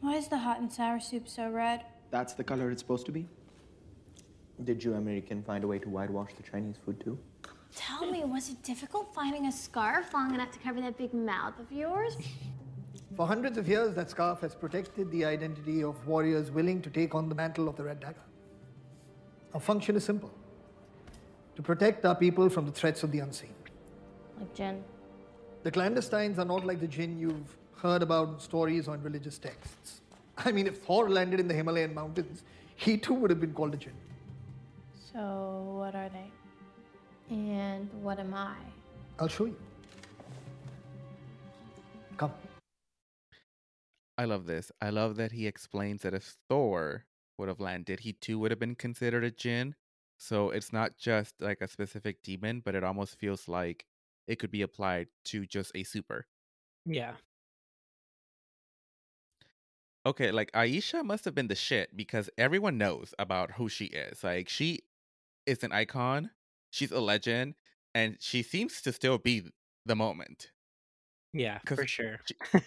Why 0.01 0.17
is 0.17 0.27
the 0.27 0.39
hot 0.39 0.59
and 0.59 0.73
sour 0.73 0.99
soup 0.99 1.29
so 1.29 1.49
red? 1.49 1.85
That's 2.11 2.33
the 2.33 2.43
color 2.43 2.73
it's 2.73 2.83
supposed 2.83 3.07
to 3.07 3.13
be? 3.13 3.29
Did 4.65 4.85
you 4.85 4.95
American 4.95 5.43
find 5.43 5.65
a 5.65 5.67
way 5.67 5.79
to 5.79 5.89
whitewash 5.89 6.35
the 6.35 6.43
Chinese 6.43 6.77
food 6.85 7.01
too? 7.01 7.19
Tell 7.75 8.11
me, 8.11 8.23
was 8.25 8.51
it 8.51 8.63
difficult 8.63 9.15
finding 9.15 9.47
a 9.47 9.53
scarf 9.53 10.13
long 10.13 10.35
enough 10.35 10.51
to 10.53 10.59
cover 10.59 10.81
that 10.83 10.99
big 10.99 11.15
mouth 11.15 11.59
of 11.59 11.73
yours? 11.73 12.17
For 13.17 13.27
hundreds 13.27 13.59
of 13.59 13.67
years, 13.67 13.95
that 13.95 14.11
scarf 14.11 14.41
has 14.41 14.55
protected 14.55 15.11
the 15.11 15.25
identity 15.25 15.83
of 15.83 16.07
warriors 16.07 16.51
willing 16.51 16.81
to 16.83 16.91
take 16.91 17.15
on 17.15 17.29
the 17.29 17.35
mantle 17.35 17.69
of 17.69 17.77
the 17.77 17.83
Red 17.83 18.01
Dagger. 18.01 18.23
Our 19.55 19.61
function 19.61 19.97
is 19.97 20.05
simple 20.05 20.31
to 21.57 21.63
protect 21.63 22.05
our 22.05 22.15
people 22.15 22.49
from 22.49 22.67
the 22.67 22.73
threats 22.73 23.03
of 23.03 23.11
the 23.11 23.19
unseen. 23.19 23.55
Like 24.39 24.55
jinn. 24.55 24.83
The 25.63 25.71
clandestines 25.71 26.39
are 26.39 26.45
not 26.45 26.65
like 26.65 26.81
the 26.81 26.89
jinn 26.89 27.19
you've 27.19 27.57
heard 27.77 28.03
about 28.03 28.29
in 28.29 28.41
stories 28.41 28.89
or 28.89 28.95
in 28.95 29.03
religious 29.03 29.39
texts. 29.39 30.01
I 30.39 30.53
mean, 30.53 30.67
if 30.67 30.79
Thor 30.83 31.11
landed 31.11 31.41
in 31.41 31.49
the 31.49 31.55
Himalayan 31.55 31.95
mountains, 31.95 32.45
he 32.77 32.97
too 32.97 33.15
would 33.15 33.31
have 33.31 33.41
been 33.41 33.53
called 33.53 33.75
a 33.75 33.77
jinn. 33.77 33.93
So, 35.12 35.75
what 35.78 35.95
are 35.95 36.09
they? 36.09 36.31
And 37.35 37.88
what 38.02 38.19
am 38.19 38.35
I? 38.35 38.57
I'll 39.19 39.28
show 39.28 39.45
you. 39.45 39.57
Come. 42.16 42.33
I 44.16 44.25
love 44.25 44.47
this. 44.47 44.71
I 44.81 44.90
love 44.90 45.16
that 45.16 45.33
he 45.33 45.47
explains 45.47 46.02
that 46.02 46.14
if 46.14 46.37
Thor 46.49 47.04
would 47.38 47.49
have 47.49 47.61
landed, 47.61 48.00
he 48.00 48.12
too 48.12 48.38
would 48.38 48.50
have 48.50 48.61
been 48.61 48.75
considered 48.75 49.25
a 49.25 49.31
jinn. 49.31 49.75
So 50.19 50.50
it's 50.50 50.73
not 50.73 50.97
just 50.99 51.35
like 51.40 51.61
a 51.61 51.69
specific 51.69 52.23
demon, 52.23 52.62
but 52.64 52.75
it 52.75 52.85
almost 52.85 53.19
feels 53.19 53.49
like 53.49 53.87
it 54.26 54.38
could 54.38 54.50
be 54.50 54.62
applied 54.62 55.09
to 55.26 55.47
just 55.47 55.73
a 55.75 55.83
super. 55.83 56.26
Yeah. 56.87 57.14
Okay, 60.04 60.31
like 60.31 60.50
Aisha 60.52 61.04
must 61.04 61.25
have 61.25 61.35
been 61.35 61.49
the 61.49 61.54
shit 61.54 61.97
because 61.97 62.28
everyone 62.37 62.76
knows 62.78 63.14
about 63.19 63.52
who 63.52 63.69
she 63.69 63.87
is. 63.87 64.25
Like 64.25 64.49
she 64.49 64.81
is 65.47 65.63
an 65.63 65.73
icon, 65.73 66.31
she's 66.71 66.93
a 66.93 67.01
legend, 67.01 67.55
and 67.95 68.17
she 68.21 68.43
seems 68.43 68.81
to 68.83 68.93
still 68.93 69.19
be 69.19 69.45
the 69.85 69.97
moment. 69.97 70.51
Yeah, 71.33 71.59
for 71.67 71.87
sure. 71.87 72.21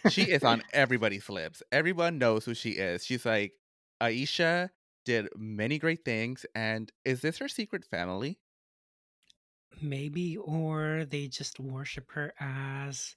She 0.09 0.23
is 0.23 0.43
on 0.43 0.63
everybody's 0.73 1.29
lips. 1.29 1.61
Everyone 1.71 2.17
knows 2.17 2.45
who 2.45 2.55
she 2.55 2.71
is. 2.71 3.05
She's 3.05 3.25
like 3.25 3.53
Aisha 4.01 4.69
did 5.05 5.29
many 5.35 5.77
great 5.77 6.03
things, 6.03 6.45
and 6.55 6.91
is 7.05 7.21
this 7.21 7.37
her 7.37 7.47
secret 7.47 7.85
family? 7.85 8.39
Maybe, 9.81 10.35
or 10.37 11.05
they 11.07 11.27
just 11.27 11.59
worship 11.59 12.11
her 12.13 12.33
as 12.39 13.15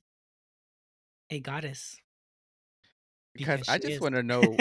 a 1.31 1.41
goddess. 1.41 1.97
Because 3.39 3.61
because 3.61 3.69
I 3.69 3.79
just 3.79 4.01
want 4.01 4.15
to 4.15 4.23
know. 4.23 4.57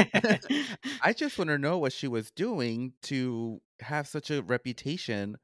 I 1.01 1.13
just 1.13 1.38
want 1.38 1.50
to 1.50 1.57
know 1.57 1.77
what 1.77 1.93
she 1.93 2.07
was 2.07 2.31
doing 2.31 2.93
to 3.03 3.62
have 3.81 4.07
such 4.07 4.29
a 4.31 4.41
reputation, 4.41 5.38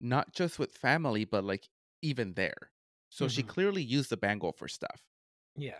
not 0.00 0.32
just 0.34 0.58
with 0.58 0.72
family, 0.74 1.24
but 1.24 1.44
like 1.44 1.68
even 2.02 2.34
there. 2.34 2.70
So 3.10 3.28
she 3.28 3.42
Mhm. 3.42 3.48
clearly 3.48 3.82
used 3.82 4.10
the 4.10 4.16
bangle 4.16 4.52
for 4.52 4.68
stuff. 4.68 5.02
yeah. 5.56 5.78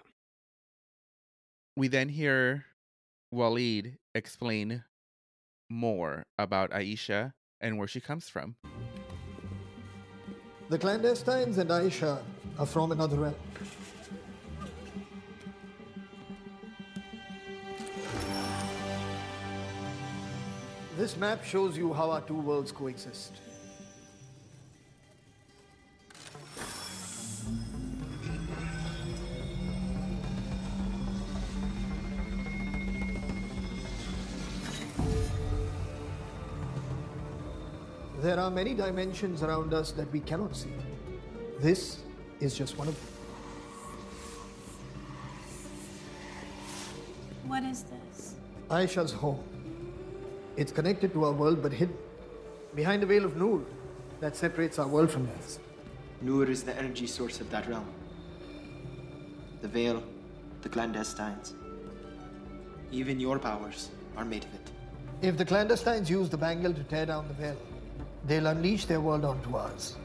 We 1.76 1.88
then 1.88 2.08
hear 2.08 2.66
Waleed 3.34 3.96
explain 4.14 4.84
more 5.68 6.24
about 6.38 6.70
Aisha 6.70 7.32
and 7.60 7.78
where 7.78 7.88
she 7.88 8.00
comes 8.00 8.28
from. 8.28 8.54
The 10.68 10.78
clandestines 10.78 11.58
and 11.58 11.70
Aisha 11.70 12.22
are 12.58 12.66
from 12.66 12.92
another 12.92 13.16
realm. 13.18 13.34
This 20.96 21.16
map 21.16 21.44
shows 21.44 21.76
you 21.76 21.92
how 21.92 22.12
our 22.12 22.20
two 22.20 22.36
worlds 22.36 22.70
coexist. 22.70 23.32
There 38.20 38.38
are 38.38 38.50
many 38.50 38.72
dimensions 38.72 39.42
around 39.42 39.74
us 39.74 39.90
that 39.92 40.10
we 40.12 40.20
cannot 40.20 40.54
see. 40.56 40.70
This 41.58 41.98
is 42.38 42.56
just 42.56 42.78
one 42.78 42.86
of 42.86 42.94
them. 42.94 43.12
What 47.48 47.64
is 47.64 47.82
this? 47.82 48.36
Aisha's 48.70 49.12
home. 49.12 49.53
It's 50.56 50.70
connected 50.70 51.12
to 51.14 51.25
our 51.25 51.32
world 51.32 51.62
but 51.62 51.73
hidden. 51.73 51.96
Behind 52.75 53.02
a 53.02 53.06
veil 53.06 53.25
of 53.25 53.37
Noor 53.37 53.62
that 54.20 54.37
separates 54.37 54.78
our 54.78 54.87
world 54.87 55.11
from 55.11 55.26
theirs. 55.26 55.58
Noor 56.20 56.44
is 56.44 56.62
the 56.62 56.76
energy 56.78 57.06
source 57.06 57.40
of 57.40 57.50
that 57.50 57.68
realm. 57.68 57.87
The 59.62 59.68
veil, 59.68 60.02
the 60.62 60.68
clandestines. 60.68 61.54
Even 62.93 63.19
your 63.19 63.38
powers 63.38 63.90
are 64.17 64.25
made 64.25 64.45
of 64.45 64.54
it. 64.54 64.71
If 65.23 65.36
the 65.36 65.45
clandestines 65.45 66.08
use 66.08 66.28
the 66.28 66.36
bangle 66.36 66.73
to 66.73 66.82
tear 66.84 67.06
down 67.06 67.26
the 67.26 67.34
veil, 67.34 67.56
they'll 68.26 68.47
unleash 68.47 68.84
their 68.84 69.00
world 69.00 69.25
onto 69.25 69.56
ours. 69.56 69.97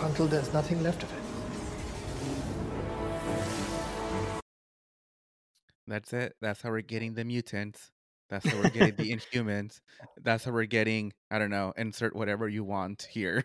Until 0.00 0.26
there's 0.26 0.52
nothing 0.52 0.82
left 0.82 1.04
of 1.04 1.12
it. 1.12 1.21
That's 5.92 6.14
it. 6.14 6.36
That's 6.40 6.62
how 6.62 6.70
we're 6.70 6.80
getting 6.80 7.12
the 7.12 7.22
mutants. 7.22 7.90
That's 8.30 8.48
how 8.48 8.56
we're 8.56 8.70
getting 8.70 8.96
the 8.96 9.12
inhumans. 9.14 9.82
That's 10.22 10.42
how 10.42 10.50
we're 10.50 10.64
getting, 10.64 11.12
I 11.30 11.38
don't 11.38 11.50
know, 11.50 11.74
insert 11.76 12.16
whatever 12.16 12.48
you 12.48 12.64
want 12.64 13.06
here. 13.10 13.44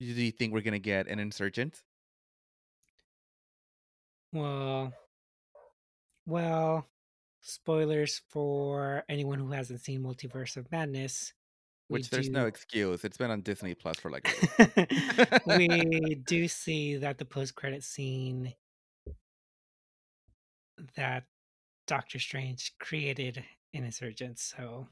Do 0.00 0.06
you 0.06 0.30
think 0.30 0.54
we're 0.54 0.62
going 0.62 0.72
to 0.72 0.78
get 0.78 1.06
an 1.06 1.18
incursion? 1.18 1.72
Well, 4.32 4.94
well, 6.24 6.86
spoilers 7.42 8.22
for 8.30 9.04
anyone 9.10 9.40
who 9.40 9.52
hasn't 9.52 9.82
seen 9.82 10.02
Multiverse 10.02 10.56
of 10.56 10.72
Madness. 10.72 11.34
Which 11.88 12.08
there's 12.08 12.30
no 12.30 12.46
excuse. 12.46 13.04
It's 13.04 13.18
been 13.18 13.30
on 13.30 13.42
Disney 13.42 13.74
Plus 13.74 13.98
for 13.98 14.10
like 14.10 14.26
we 15.46 16.14
do 16.26 16.48
see 16.48 16.96
that 16.96 17.18
the 17.18 17.26
post-credit 17.26 17.84
scene 17.84 18.54
that 20.96 21.24
Doctor 21.86 22.18
Strange 22.18 22.72
created 22.78 23.44
an 23.74 23.84
incursion, 23.84 24.36
so 24.36 24.88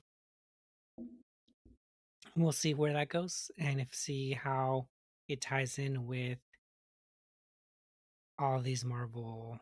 we'll 2.36 2.52
see 2.52 2.74
where 2.74 2.92
that 2.92 3.08
goes 3.08 3.50
and 3.58 3.80
if 3.80 3.94
see 3.94 4.32
how 4.32 4.88
it 5.28 5.40
ties 5.40 5.78
in 5.78 6.06
with 6.06 6.38
all 8.38 8.60
these 8.60 8.84
Marvel 8.84 9.58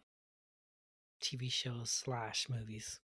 TV 1.23 1.51
shows 1.51 1.91
slash 1.91 2.49
movies. 2.49 3.01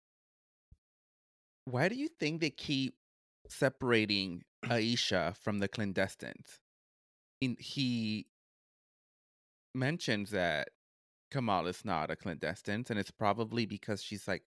Why 1.66 1.88
do 1.88 1.96
you 1.96 2.10
think 2.20 2.42
they 2.42 2.50
keep 2.50 2.96
separating 3.48 4.44
Aisha 4.66 5.36
from 5.38 5.60
the 5.60 5.70
clandestines? 5.70 6.60
In, 7.40 7.56
he 7.60 8.26
mentions 9.76 10.32
that 10.32 10.70
Kamal 11.32 11.68
is 11.68 11.86
not 11.86 12.10
a 12.10 12.16
clandestine, 12.16 12.86
and 12.90 13.00
it's 13.00 13.12
probably 13.12 13.66
because 13.66 14.02
she's 14.04 14.28
like 14.28 14.44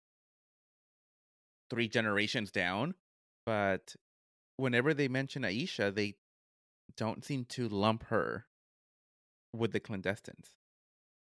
three 1.70 1.88
generations 1.88 2.50
down. 2.50 2.94
But 3.46 3.96
whenever 4.56 4.94
they 4.94 5.08
mention 5.08 5.42
Aisha, 5.42 5.94
they 5.94 6.16
don't 6.96 7.24
seem 7.24 7.44
to 7.46 7.68
lump 7.68 8.04
her 8.04 8.46
with 9.52 9.72
the 9.72 9.80
clandestines. 9.80 10.50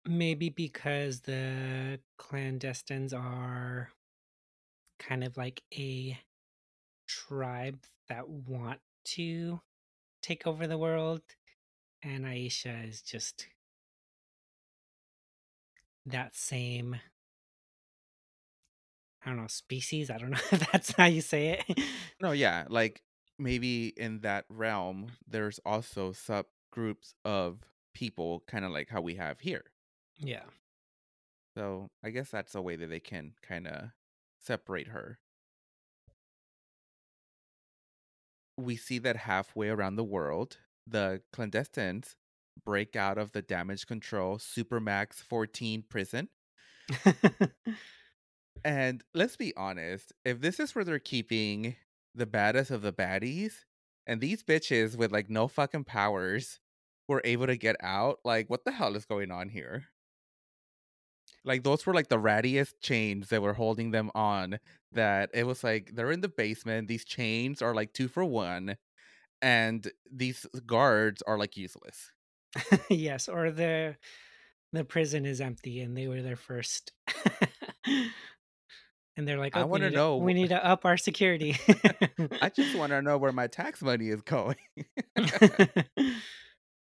Maybe 0.07 0.49
because 0.49 1.21
the 1.21 2.01
clandestines 2.19 3.13
are 3.13 3.91
kind 4.99 5.25
of 5.25 5.37
like 5.37 5.63
a 5.77 6.19
tribe 7.07 7.85
that 8.09 8.29
want 8.29 8.81
to 9.05 9.61
take 10.23 10.47
over 10.47 10.67
the 10.67 10.79
world, 10.79 11.23
and 12.03 12.25
Aisha 12.25 12.89
is 12.89 13.03
just 13.03 13.49
that 16.13 16.35
same. 16.35 16.97
I 19.25 19.31
don't 19.31 19.37
know, 19.41 19.47
species. 19.49 20.11
I 20.11 20.19
don't 20.19 20.31
know 20.33 20.39
if 20.53 20.71
that's 20.73 20.93
how 20.93 21.07
you 21.07 21.21
say 21.21 21.61
it. 21.69 21.79
No, 22.21 22.33
yeah, 22.33 22.65
like 22.69 23.03
maybe 23.39 23.89
in 23.97 24.21
that 24.21 24.45
realm, 24.49 25.13
there's 25.27 25.59
also 25.65 26.13
subgroups 26.13 27.15
of 27.25 27.65
people, 27.95 28.43
kind 28.47 28.65
of 28.65 28.71
like 28.71 28.89
how 28.89 29.01
we 29.01 29.15
have 29.17 29.41
here. 29.41 29.65
yeah. 30.19 30.45
So 31.57 31.91
I 32.05 32.11
guess 32.11 32.31
that's 32.31 32.55
a 32.55 32.63
way 32.63 32.77
that 32.77 32.87
they 32.89 33.01
can 33.01 33.35
kind 33.43 33.67
of 33.67 33.91
separate 34.39 34.89
her. 34.89 35.19
We 38.57 38.77
see 38.77 38.99
that 39.01 39.17
halfway 39.17 39.69
around 39.69 39.97
the 39.97 40.05
world, 40.05 40.59
the 40.87 41.23
clandestines 41.33 42.15
break 42.65 42.97
out 42.97 43.19
of 43.19 43.33
the 43.33 43.43
damage 43.43 43.87
control 43.87 44.39
Supermax 44.39 45.15
14 45.15 45.85
prison. 45.89 46.29
And 48.65 49.05
let's 49.15 49.37
be 49.37 49.55
honest, 49.57 50.13
if 50.25 50.41
this 50.41 50.59
is 50.59 50.75
where 50.75 50.85
they're 50.85 50.99
keeping 50.99 51.77
the 52.15 52.27
baddest 52.27 52.71
of 52.71 52.83
the 52.83 52.93
baddies, 52.93 53.53
and 54.07 54.21
these 54.21 54.43
bitches 54.43 54.97
with 54.97 55.13
like 55.13 55.31
no 55.31 55.47
fucking 55.49 55.85
powers 55.85 56.59
were 57.07 57.23
able 57.25 57.47
to 57.47 57.57
get 57.57 57.77
out, 57.81 58.19
like 58.25 58.51
what 58.51 58.65
the 58.65 58.73
hell 58.73 58.97
is 58.97 59.05
going 59.05 59.31
on 59.31 59.49
here? 59.49 59.85
Like 61.45 61.63
those 61.63 61.87
were 61.87 61.95
like 61.95 62.09
the 62.09 62.19
rattiest 62.19 62.75
chains 62.81 63.29
that 63.29 63.43
were 63.43 63.55
holding 63.55 63.93
them 63.93 64.11
on. 64.15 64.59
That 64.93 65.31
it 65.35 65.47
was 65.47 65.63
like 65.63 65.93
they're 65.95 66.11
in 66.11 66.23
the 66.23 66.29
basement. 66.29 66.89
These 66.89 67.05
chains 67.05 67.63
are 67.63 67.75
like 67.75 67.93
two 67.93 68.09
for 68.09 68.25
one, 68.25 68.77
and 69.41 69.89
these 70.11 70.47
guards 70.67 71.23
are 71.23 71.39
like 71.39 71.57
useless. 71.57 72.11
yes, 72.91 73.29
or 73.29 73.51
the 73.51 73.97
the 74.73 74.85
prison 74.85 75.27
is 75.27 75.41
empty 75.41 75.81
and 75.81 75.97
they 75.97 76.09
were 76.09 76.23
there 76.23 76.37
first. 76.37 76.93
and 79.17 79.27
they're 79.27 79.39
like, 79.39 79.57
I 79.57 79.63
"Oh, 79.63 79.67
we 79.67 79.71
wanna 79.71 79.91
know 79.91 80.17
we 80.17 80.35
need 80.35 80.49
to 80.49 80.65
up 80.65 80.85
our 80.85 80.97
security." 80.97 81.57
I 82.43 82.51
just 82.51 82.77
want 82.77 82.91
to 82.91 83.03
know 83.03 83.19
where 83.19 83.33
my 83.33 83.47
tax 83.47 83.83
money 83.83 84.09
is 84.09 84.23
going. 84.23 84.57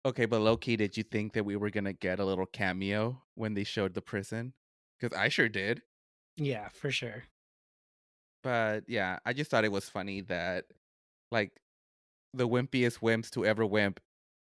Okay, 0.07 0.25
but 0.25 0.39
Loki, 0.39 0.77
did 0.77 0.95
you 0.95 1.03
think 1.03 1.33
that 1.33 1.43
we 1.43 1.57
were 1.57 1.69
gonna 1.69 1.91
get 1.91 2.19
a 2.19 2.25
little 2.25 2.45
cameo 2.45 3.21
when 3.35 3.55
they 3.55 3.65
showed 3.65 3.93
the 3.93 4.01
prison? 4.01 4.53
Because 4.97 5.17
I 5.17 5.27
sure 5.27 5.49
did. 5.49 5.81
Yeah, 6.37 6.69
for 6.69 6.91
sure. 6.91 7.23
But 8.41 8.85
yeah, 8.87 9.19
I 9.25 9.33
just 9.33 9.51
thought 9.51 9.65
it 9.65 9.71
was 9.71 9.89
funny 9.89 10.21
that 10.21 10.65
like 11.29 11.51
the 12.33 12.47
wimpiest 12.47 12.99
wimps 12.99 13.29
to 13.31 13.45
ever 13.45 13.65
wimp 13.65 13.99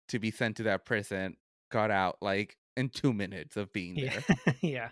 to 0.09 0.19
be 0.19 0.31
sent 0.31 0.57
to 0.57 0.62
that 0.64 0.85
prison 0.85 1.37
got 1.71 1.90
out 1.90 2.17
like 2.21 2.57
in 2.77 2.88
two 2.88 3.12
minutes 3.12 3.57
of 3.57 3.73
being 3.73 3.95
Yeah. 3.95 4.01
there. 4.01 4.25
yeah. 4.62 4.88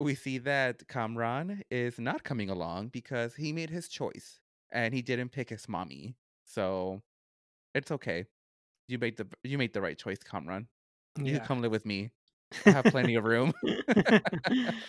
we 0.00 0.14
see 0.14 0.38
that 0.38 0.86
Kamran 0.88 1.62
is 1.70 1.98
not 1.98 2.24
coming 2.24 2.50
along 2.50 2.88
because 2.88 3.34
he 3.34 3.52
made 3.52 3.70
his 3.70 3.88
choice 3.88 4.40
and 4.72 4.94
he 4.94 5.02
didn't 5.02 5.30
pick 5.30 5.50
his 5.50 5.68
mommy. 5.68 6.14
So 6.44 7.02
it's 7.74 7.90
okay. 7.92 8.24
You 8.88 8.98
made 8.98 9.16
the 9.16 9.26
you 9.42 9.58
made 9.58 9.72
the 9.72 9.80
right 9.82 9.98
choice, 9.98 10.18
Kamran. 10.22 10.68
You 11.22 11.24
Yeah. 11.24 11.38
can 11.38 11.46
come 11.46 11.62
live 11.62 11.72
with 11.72 11.86
me. 11.86 12.10
I 12.66 12.72
have 12.72 12.88
plenty 12.88 13.14
of 13.14 13.24
room. 13.24 13.52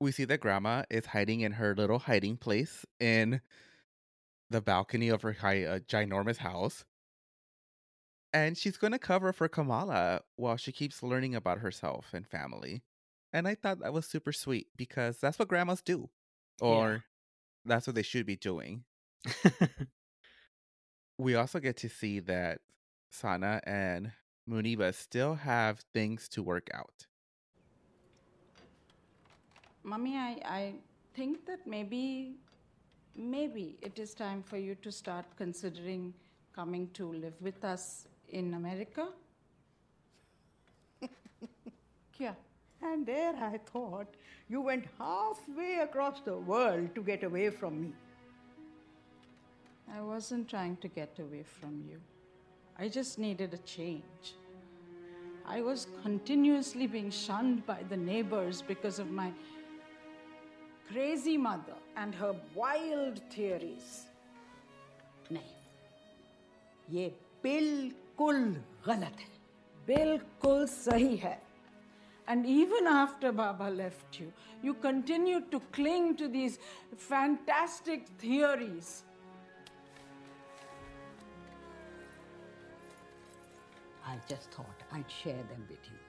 we 0.00 0.12
see 0.12 0.24
that 0.24 0.40
grandma 0.40 0.82
is 0.90 1.06
hiding 1.06 1.40
in 1.40 1.52
her 1.52 1.74
little 1.74 1.98
hiding 1.98 2.36
place 2.36 2.84
in 3.00 3.40
the 4.50 4.60
balcony 4.60 5.08
of 5.08 5.22
her 5.22 5.32
high, 5.32 5.64
uh, 5.64 5.78
ginormous 5.80 6.38
house. 6.38 6.84
And 8.32 8.56
she's 8.56 8.76
going 8.76 8.92
to 8.92 8.98
cover 8.98 9.32
for 9.32 9.48
Kamala 9.48 10.22
while 10.36 10.56
she 10.56 10.72
keeps 10.72 11.02
learning 11.02 11.34
about 11.34 11.58
herself 11.58 12.10
and 12.12 12.26
family. 12.26 12.82
And 13.32 13.48
I 13.48 13.54
thought 13.54 13.80
that 13.80 13.92
was 13.92 14.06
super 14.06 14.32
sweet 14.32 14.68
because 14.76 15.18
that's 15.18 15.38
what 15.38 15.48
grandmas 15.48 15.82
do. 15.82 16.10
Or 16.60 17.04
that's 17.64 17.86
what 17.86 17.96
they 17.96 18.02
should 18.02 18.26
be 18.26 18.36
doing. 18.36 18.84
We 21.18 21.34
also 21.34 21.60
get 21.60 21.78
to 21.78 21.88
see 21.88 22.20
that 22.20 22.60
Sana 23.10 23.60
and 23.64 24.12
Muniba 24.48 24.94
still 24.94 25.34
have 25.34 25.82
things 25.94 26.28
to 26.30 26.42
work 26.42 26.68
out. 26.74 27.06
Mummy, 29.82 30.16
I, 30.16 30.40
I 30.44 30.74
think 31.14 31.46
that 31.46 31.66
maybe, 31.66 32.34
maybe 33.16 33.76
it 33.82 33.98
is 33.98 34.14
time 34.14 34.42
for 34.42 34.56
you 34.56 34.74
to 34.76 34.92
start 34.92 35.24
considering 35.36 36.12
coming 36.54 36.88
to 36.94 37.12
live 37.12 37.34
with 37.40 37.64
us 37.64 38.06
in 38.28 38.54
America. 38.54 39.08
yeah. 42.18 42.34
And 42.82 43.06
there 43.06 43.34
I 43.36 43.58
thought 43.72 44.14
you 44.48 44.60
went 44.60 44.86
halfway 44.98 45.76
across 45.82 46.20
the 46.20 46.36
world 46.36 46.94
to 46.94 47.02
get 47.02 47.24
away 47.24 47.50
from 47.50 47.82
me. 47.82 47.92
I 49.94 50.00
wasn't 50.00 50.48
trying 50.48 50.76
to 50.78 50.88
get 50.88 51.18
away 51.18 51.42
from 51.42 51.82
you. 51.88 52.00
I 52.78 52.88
just 52.88 53.18
needed 53.18 53.54
a 53.54 53.58
change. 53.58 54.34
I 55.46 55.62
was 55.62 55.86
continuously 56.02 56.86
being 56.86 57.10
shunned 57.10 57.64
by 57.66 57.82
the 57.88 57.96
neighbors 57.96 58.62
because 58.62 58.98
of 58.98 59.10
my 59.10 59.32
crazy 60.91 61.37
mother. 61.37 61.75
And 61.95 62.15
her 62.15 62.35
wild 62.55 63.21
theories. 63.29 64.07
नहीं 65.31 66.95
ये 66.95 67.05
बिल्कुल 67.43 68.41
गलत 68.85 69.19
है 69.19 69.29
बिल्कुल 69.87 70.65
सही 70.67 71.15
है 71.17 71.37
And 72.27 72.45
even 72.45 72.87
after 72.87 73.31
Baba 73.31 73.69
left 73.69 74.19
you, 74.19 74.31
you 74.63 74.73
continued 74.73 75.51
to 75.51 75.59
cling 75.77 76.15
to 76.17 76.27
these 76.27 76.59
fantastic 76.97 78.07
theories. 78.19 79.03
I 84.05 84.17
just 84.29 84.49
thought 84.51 84.83
I'd 84.93 85.11
share 85.11 85.43
them 85.51 85.65
with 85.69 85.83
you. 85.91 85.99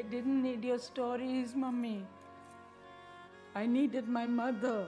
I 0.00 0.02
didn't 0.04 0.42
need 0.42 0.64
your 0.64 0.78
stories, 0.78 1.54
Mummy. 1.54 2.06
I 3.54 3.66
needed 3.66 4.08
my 4.08 4.26
mother. 4.26 4.86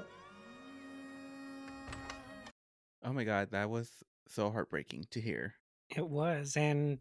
Oh 3.05 3.13
my 3.13 3.23
god, 3.25 3.51
that 3.51 3.69
was 3.69 3.91
so 4.27 4.51
heartbreaking 4.51 5.09
to 5.11 5.21
hear. 5.21 5.57
It 5.95 6.09
was. 6.09 6.57
And 6.57 6.99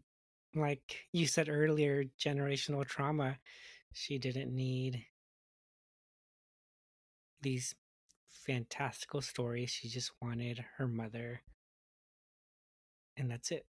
like 0.54 1.06
you 1.12 1.26
said 1.26 1.48
earlier, 1.48 2.04
generational 2.20 2.84
trauma, 2.84 3.38
she 3.94 4.18
didn't 4.18 4.54
need 4.54 5.06
these 7.40 7.74
fantastical 8.28 9.22
stories. 9.22 9.70
She 9.70 9.88
just 9.88 10.12
wanted 10.20 10.62
her 10.76 10.86
mother. 10.86 11.40
And 13.16 13.30
that's 13.30 13.50
it. 13.50 13.64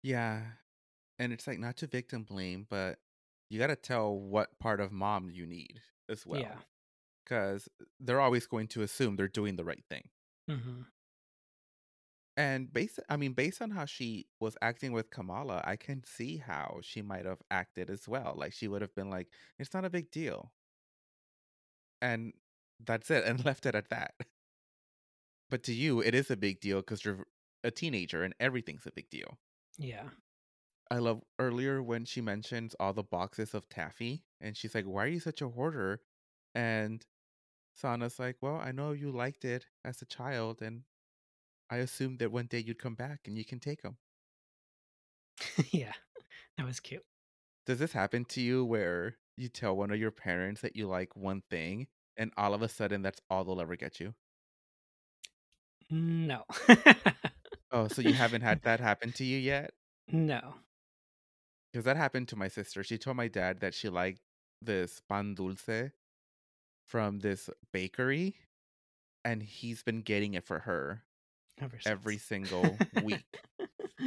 Yeah. 0.00 0.40
And 1.18 1.32
it's 1.32 1.46
like 1.46 1.58
not 1.58 1.76
to 1.78 1.86
victim 1.86 2.24
blame, 2.24 2.66
but 2.68 2.98
you 3.48 3.58
got 3.58 3.68
to 3.68 3.76
tell 3.76 4.16
what 4.18 4.58
part 4.58 4.80
of 4.80 4.92
mom 4.92 5.30
you 5.30 5.46
need 5.46 5.80
as 6.08 6.26
well. 6.26 6.40
Yeah. 6.40 6.58
Because 7.24 7.68
they're 8.00 8.20
always 8.20 8.46
going 8.46 8.68
to 8.68 8.82
assume 8.82 9.16
they're 9.16 9.28
doing 9.28 9.56
the 9.56 9.64
right 9.64 9.84
thing. 9.90 10.10
hmm 10.48 10.86
And 12.36 12.72
based, 12.72 12.98
I 13.08 13.16
mean, 13.16 13.32
based 13.32 13.62
on 13.62 13.70
how 13.70 13.84
she 13.84 14.26
was 14.40 14.56
acting 14.60 14.92
with 14.92 15.10
Kamala, 15.10 15.62
I 15.64 15.76
can 15.76 16.02
see 16.04 16.38
how 16.38 16.80
she 16.82 17.00
might 17.00 17.26
have 17.26 17.42
acted 17.50 17.90
as 17.90 18.08
well. 18.08 18.34
Like 18.36 18.52
she 18.52 18.66
would 18.66 18.82
have 18.82 18.94
been 18.94 19.08
like, 19.10 19.32
"It's 19.58 19.72
not 19.72 19.84
a 19.84 19.90
big 19.90 20.10
deal," 20.10 20.52
and 22.00 22.32
that's 22.80 23.10
it, 23.10 23.24
and 23.24 23.44
left 23.44 23.66
it 23.66 23.74
at 23.74 23.90
that. 23.90 24.14
But 25.48 25.62
to 25.64 25.72
you, 25.72 26.00
it 26.02 26.14
is 26.14 26.30
a 26.30 26.36
big 26.36 26.60
deal 26.60 26.80
because 26.82 27.02
you're 27.02 27.26
a 27.62 27.70
teenager, 27.70 28.22
and 28.22 28.34
everything's 28.38 28.86
a 28.86 28.92
big 28.92 29.08
deal. 29.08 29.38
Yeah. 29.78 30.10
I 30.90 30.98
love 30.98 31.22
earlier 31.38 31.82
when 31.82 32.04
she 32.06 32.20
mentions 32.22 32.74
all 32.80 32.92
the 32.94 33.02
boxes 33.02 33.54
of 33.54 33.68
taffy, 33.68 34.24
and 34.40 34.56
she's 34.56 34.74
like, 34.74 34.86
"Why 34.86 35.04
are 35.04 35.08
you 35.08 35.20
such 35.20 35.42
a 35.42 35.48
hoarder?" 35.50 36.00
And 36.54 37.06
Sana's 37.74 38.18
like, 38.18 38.38
"Well, 38.42 38.56
I 38.56 38.72
know 38.72 38.92
you 38.92 39.12
liked 39.12 39.44
it 39.44 39.66
as 39.84 40.02
a 40.02 40.06
child, 40.06 40.62
and 40.62 40.84
I 41.70 41.78
assumed 41.78 42.20
that 42.20 42.32
one 42.32 42.46
day 42.48 42.60
you'd 42.60 42.78
come 42.80 42.96
back 42.96 43.28
and 43.28 43.38
you 43.38 43.44
can 43.44 43.60
take 43.60 43.82
them." 43.82 43.98
yeah. 45.72 45.92
That 46.56 46.66
was 46.66 46.80
cute. 46.80 47.04
Does 47.66 47.78
this 47.78 47.92
happen 47.92 48.24
to 48.26 48.40
you 48.40 48.64
where 48.64 49.18
you 49.36 49.50
tell 49.50 49.76
one 49.76 49.90
of 49.90 49.98
your 50.00 50.10
parents 50.10 50.62
that 50.62 50.76
you 50.76 50.86
like 50.88 51.14
one 51.14 51.42
thing, 51.42 51.88
and 52.16 52.32
all 52.38 52.54
of 52.54 52.62
a 52.62 52.68
sudden 52.70 53.02
that's 53.02 53.20
all 53.28 53.44
they'll 53.44 53.60
ever 53.60 53.76
get 53.76 54.00
you? 54.00 54.14
No. 55.90 56.44
Oh, 57.70 57.88
so 57.88 58.00
you 58.00 58.14
haven't 58.14 58.40
had 58.40 58.62
that 58.62 58.80
happen 58.80 59.12
to 59.12 59.24
you 59.24 59.36
yet? 59.38 59.74
no. 60.08 60.54
Because 61.74 61.86
that 61.86 61.96
happened 61.96 62.28
to 62.28 62.36
my 62.36 62.46
sister. 62.46 62.84
She 62.84 62.98
told 62.98 63.16
my 63.16 63.26
dad 63.26 63.58
that 63.58 63.74
she 63.74 63.88
liked 63.88 64.20
this 64.62 65.00
pan 65.08 65.34
dulce 65.34 65.90
from 66.86 67.18
this 67.18 67.50
bakery, 67.72 68.36
and 69.24 69.42
he's 69.42 69.82
been 69.82 70.02
getting 70.02 70.34
it 70.34 70.44
for 70.44 70.60
her 70.60 71.02
Ever 71.60 71.80
every 71.84 72.16
single 72.16 72.78
week. 73.02 73.40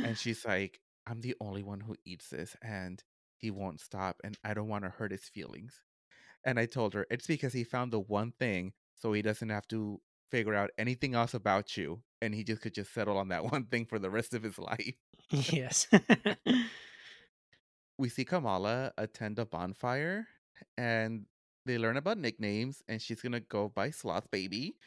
And 0.01 0.17
she's 0.17 0.45
like, 0.45 0.80
I'm 1.06 1.19
the 1.19 1.36
only 1.41 1.62
one 1.62 1.82
who 1.82 1.97
eats 2.06 2.30
this, 2.30 2.56
and 2.62 3.03
he 3.36 3.51
won't 3.51 3.82
stop, 3.82 4.21
and 4.23 4.38
I 4.45 4.53
don't 4.53 4.69
want 4.69 4.86
to 4.86 4.89
hurt 4.89 5.12
his 5.12 5.25
feelings. 5.25 5.82
And 6.45 6.58
I 6.58 6.67
told 6.67 6.93
her, 6.93 7.06
it's 7.12 7.27
because 7.27 7.51
he 7.51 7.65
found 7.65 7.91
the 7.91 7.99
one 7.99 8.32
thing, 8.39 8.71
so 8.95 9.12
he 9.12 9.21
doesn't 9.21 9.49
have 9.49 9.67
to 9.67 9.99
figure 10.32 10.56
out 10.56 10.69
anything 10.77 11.15
else 11.15 11.34
about 11.34 11.75
you, 11.75 12.01
and 12.21 12.34
he 12.34 12.45
just 12.45 12.62
could 12.62 12.75
just 12.75 12.93
settle 12.93 13.17
on 13.17 13.27
that 13.27 13.43
one 13.51 13.65
thing 13.65 13.86
for 13.86 13.99
the 13.99 14.10
rest 14.10 14.34
of 14.34 14.43
his 14.43 14.58
life. 14.58 14.95
yes. 15.32 15.88
we 17.97 18.10
see 18.10 18.25
Kamala 18.25 18.93
attend 18.97 19.39
a 19.39 19.45
bonfire 19.45 20.27
and 20.77 21.25
they 21.65 21.77
learn 21.77 21.97
about 21.97 22.17
nicknames 22.17 22.83
and 22.88 23.01
she's 23.01 23.21
gonna 23.21 23.39
go 23.39 23.69
by 23.69 23.89
Sloth 23.91 24.29
Baby. 24.31 24.77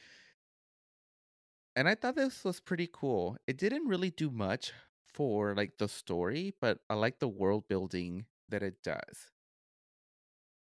And 1.76 1.88
I 1.88 1.94
thought 1.96 2.14
this 2.14 2.44
was 2.44 2.60
pretty 2.60 2.86
cool. 2.86 3.36
It 3.46 3.56
didn't 3.56 3.86
really 3.88 4.10
do 4.10 4.30
much 4.30 4.72
for 5.04 5.54
like 5.54 5.78
the 5.78 5.88
story, 5.88 6.54
but 6.60 6.84
I 6.88 6.94
like 6.94 7.18
the 7.18 7.28
world 7.28 7.66
building 7.68 8.26
that 8.48 8.62
it 8.62 8.82
does. 8.82 9.32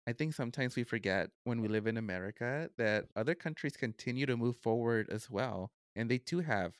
I 0.05 0.13
think 0.13 0.33
sometimes 0.33 0.75
we 0.75 0.83
forget 0.83 1.31
when 1.43 1.61
we 1.61 1.67
live 1.67 1.85
in 1.87 1.97
America 1.97 2.71
that 2.77 3.09
other 3.15 3.35
countries 3.35 3.75
continue 3.75 4.25
to 4.25 4.37
move 4.37 4.55
forward 4.57 5.09
as 5.09 5.29
well. 5.29 5.71
And 5.95 6.09
they 6.09 6.17
too 6.17 6.39
have 6.39 6.79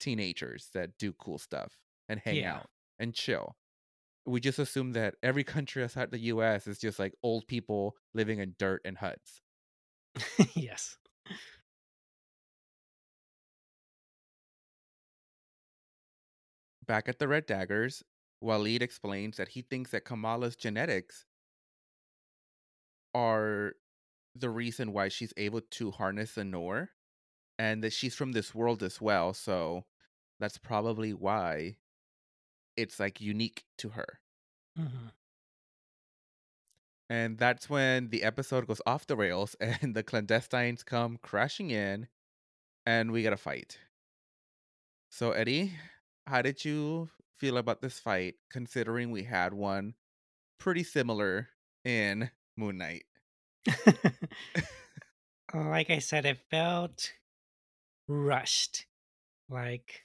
teenagers 0.00 0.70
that 0.74 0.98
do 0.98 1.12
cool 1.14 1.38
stuff 1.38 1.80
and 2.08 2.20
hang 2.20 2.44
Yeah. 2.44 2.44
out 2.44 2.70
and 2.98 3.14
chill 3.14 3.56
we 4.26 4.40
just 4.40 4.58
assume 4.58 4.92
that 4.92 5.16
every 5.22 5.44
country 5.44 5.82
outside 5.82 6.10
the 6.10 6.18
US 6.20 6.66
is 6.66 6.78
just 6.78 6.98
like 6.98 7.14
old 7.22 7.46
people 7.46 7.96
living 8.14 8.38
in 8.38 8.54
dirt 8.58 8.82
and 8.84 8.98
huts. 8.98 9.40
yes. 10.54 10.96
Back 16.84 17.08
at 17.08 17.18
the 17.18 17.26
Red 17.26 17.46
Daggers, 17.46 18.02
Waleed 18.42 18.82
explains 18.82 19.38
that 19.38 19.48
he 19.48 19.62
thinks 19.62 19.92
that 19.92 20.04
Kamala's 20.04 20.56
genetics 20.56 21.24
are 23.14 23.74
the 24.34 24.50
reason 24.50 24.92
why 24.92 25.08
she's 25.08 25.34
able 25.36 25.60
to 25.60 25.90
harness 25.92 26.34
the 26.34 26.44
Noor 26.44 26.90
and 27.58 27.82
that 27.84 27.92
she's 27.92 28.14
from 28.16 28.32
this 28.32 28.54
world 28.54 28.82
as 28.82 29.00
well, 29.00 29.34
so 29.34 29.84
that's 30.40 30.58
probably 30.58 31.12
why 31.14 31.76
it's 32.80 32.98
like 33.00 33.20
unique 33.20 33.64
to 33.78 33.90
her. 33.90 34.20
hmm 34.76 35.08
And 37.10 37.38
that's 37.38 37.68
when 37.68 38.08
the 38.10 38.22
episode 38.22 38.66
goes 38.66 38.80
off 38.86 39.06
the 39.06 39.16
rails 39.16 39.54
and 39.60 39.94
the 39.94 40.02
clandestines 40.04 40.84
come 40.84 41.18
crashing 41.18 41.70
in 41.70 42.08
and 42.86 43.12
we 43.12 43.22
get 43.22 43.32
a 43.32 43.36
fight. 43.36 43.78
So, 45.10 45.32
Eddie, 45.32 45.74
how 46.26 46.42
did 46.42 46.64
you 46.64 47.10
feel 47.38 47.56
about 47.58 47.80
this 47.82 47.98
fight 47.98 48.36
considering 48.50 49.10
we 49.10 49.24
had 49.24 49.52
one 49.52 49.94
pretty 50.58 50.84
similar 50.84 51.50
in 51.84 52.30
Moon 52.56 52.78
Knight? 52.78 53.04
like 55.54 55.90
I 55.90 55.98
said, 55.98 56.24
it 56.26 56.38
felt 56.50 57.12
rushed. 58.08 58.86
Like 59.48 60.04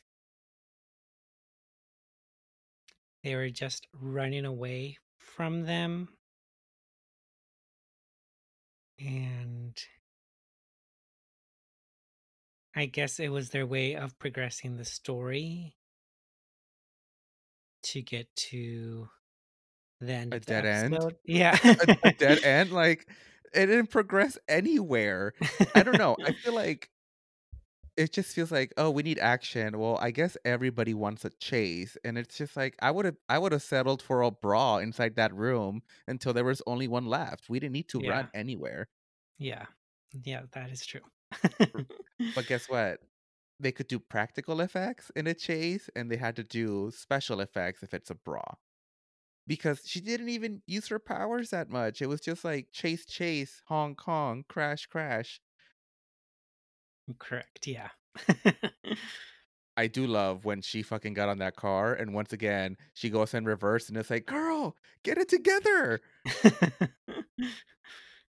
they 3.25 3.35
were 3.35 3.49
just 3.49 3.87
running 3.91 4.45
away 4.45 4.99
from 5.17 5.63
them. 5.65 6.07
And 8.99 9.75
I 12.75 12.85
guess 12.85 13.19
it 13.19 13.29
was 13.29 13.49
their 13.49 13.65
way 13.65 13.95
of 13.95 14.17
progressing 14.19 14.77
the 14.77 14.85
story 14.85 15.75
to 17.85 18.01
get 18.03 18.27
to 18.35 19.09
the 19.99 20.13
end 20.13 20.33
A 20.35 20.39
dead 20.39 20.65
end? 20.67 21.15
Yeah. 21.25 21.57
a, 21.63 21.97
a 22.03 22.13
dead 22.13 22.39
end? 22.43 22.71
Like, 22.71 23.07
it 23.55 23.65
didn't 23.65 23.89
progress 23.89 24.37
anywhere. 24.47 25.33
I 25.73 25.81
don't 25.81 25.97
know. 25.97 26.15
I 26.23 26.33
feel 26.33 26.53
like 26.53 26.91
it 27.97 28.11
just 28.13 28.35
feels 28.35 28.51
like, 28.51 28.73
oh, 28.77 28.91
we 28.91 29.03
need 29.03 29.19
action. 29.19 29.77
Well, 29.79 29.97
I 29.99 30.11
guess 30.11 30.37
everybody 30.45 30.93
wants 30.93 31.23
a 31.25 31.29
chase, 31.31 31.97
and 32.03 32.17
it's 32.17 32.37
just 32.37 32.57
like 32.57 32.75
I 32.81 32.91
would 32.91 33.05
have, 33.05 33.17
I 33.29 33.39
would 33.39 33.51
have 33.53 33.63
settled 33.63 34.01
for 34.01 34.21
a 34.21 34.31
brawl 34.31 34.79
inside 34.79 35.15
that 35.15 35.33
room 35.33 35.81
until 36.07 36.33
there 36.33 36.43
was 36.45 36.61
only 36.67 36.87
one 36.87 37.05
left. 37.05 37.49
We 37.49 37.59
didn't 37.59 37.73
need 37.73 37.89
to 37.89 37.99
Yeah. 37.99 38.01
run 38.01 38.29
anywhere. 38.33 38.89
Yeah. 39.37 39.67
Yeah, 40.23 40.45
that 40.53 40.69
is 40.71 40.85
true. 40.85 41.01
But 42.33 42.47
guess 42.47 42.69
what? 42.69 43.01
They 43.59 43.71
could 43.71 43.87
do 43.87 43.99
practical 43.99 44.61
effects 44.61 45.11
in 45.15 45.27
a 45.27 45.33
chase, 45.33 45.89
and 45.95 46.11
they 46.11 46.17
had 46.17 46.35
to 46.37 46.43
do 46.43 46.91
special 46.91 47.39
effects 47.41 47.83
if 47.83 47.93
it's 47.93 48.09
a 48.09 48.15
brawl. 48.15 48.59
Because 49.47 49.87
she 49.87 50.01
didn't 50.01 50.29
even 50.29 50.63
use 50.67 50.87
her 50.89 50.99
powers 50.99 51.51
that 51.51 51.69
much. 51.69 52.01
It 52.01 52.07
was 52.07 52.21
just 52.21 52.45
like 52.45 52.71
chase, 52.71 53.05
chase, 53.05 53.63
Hong 53.67 53.95
Kong, 53.95 54.45
crash, 54.49 54.87
crash. 54.87 55.41
Correct. 57.19 57.67
Yeah. 57.67 57.89
I 59.77 59.87
do 59.87 60.07
love 60.07 60.45
when 60.45 60.61
she 60.61 60.83
fucking 60.83 61.13
got 61.13 61.27
on 61.29 61.39
that 61.39 61.55
car, 61.57 61.93
and 61.93 62.13
once 62.13 62.31
again 62.31 62.77
she 62.93 63.09
goes 63.09 63.33
in 63.33 63.43
reverse, 63.45 63.89
and 63.89 63.97
it's 63.97 64.09
like, 64.09 64.25
"Girl, 64.25 64.75
get 65.03 65.17
it 65.17 65.27
together." 65.29 66.01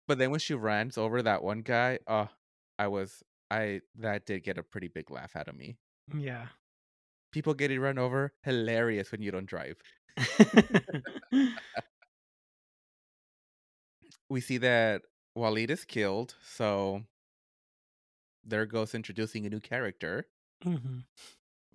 But 0.06 0.18
then 0.18 0.30
when 0.30 0.40
she 0.40 0.54
runs 0.54 0.98
over 0.98 1.22
that 1.22 1.42
one 1.42 1.60
guy, 1.62 1.98
uh, 2.06 2.26
I 2.78 2.88
was, 2.88 3.22
I 3.50 3.80
that 3.96 4.26
did 4.26 4.42
get 4.44 4.58
a 4.58 4.62
pretty 4.62 4.88
big 4.88 5.10
laugh 5.10 5.36
out 5.36 5.48
of 5.48 5.56
me. 5.56 5.76
yeah. 6.14 6.48
People 7.32 7.54
getting 7.54 7.80
run 7.80 7.98
over, 7.98 8.32
hilarious 8.42 9.10
when 9.12 9.20
you 9.22 9.30
don't 9.30 9.46
drive. 9.46 9.76
We 14.28 14.40
see 14.40 14.58
that 14.58 15.02
Waleed 15.36 15.70
is 15.70 15.84
killed, 15.84 16.34
so 16.42 17.04
there 18.44 18.66
goes 18.66 18.94
introducing 18.94 19.46
a 19.46 19.50
new 19.50 19.60
character. 19.60 20.28
hmm 20.62 21.06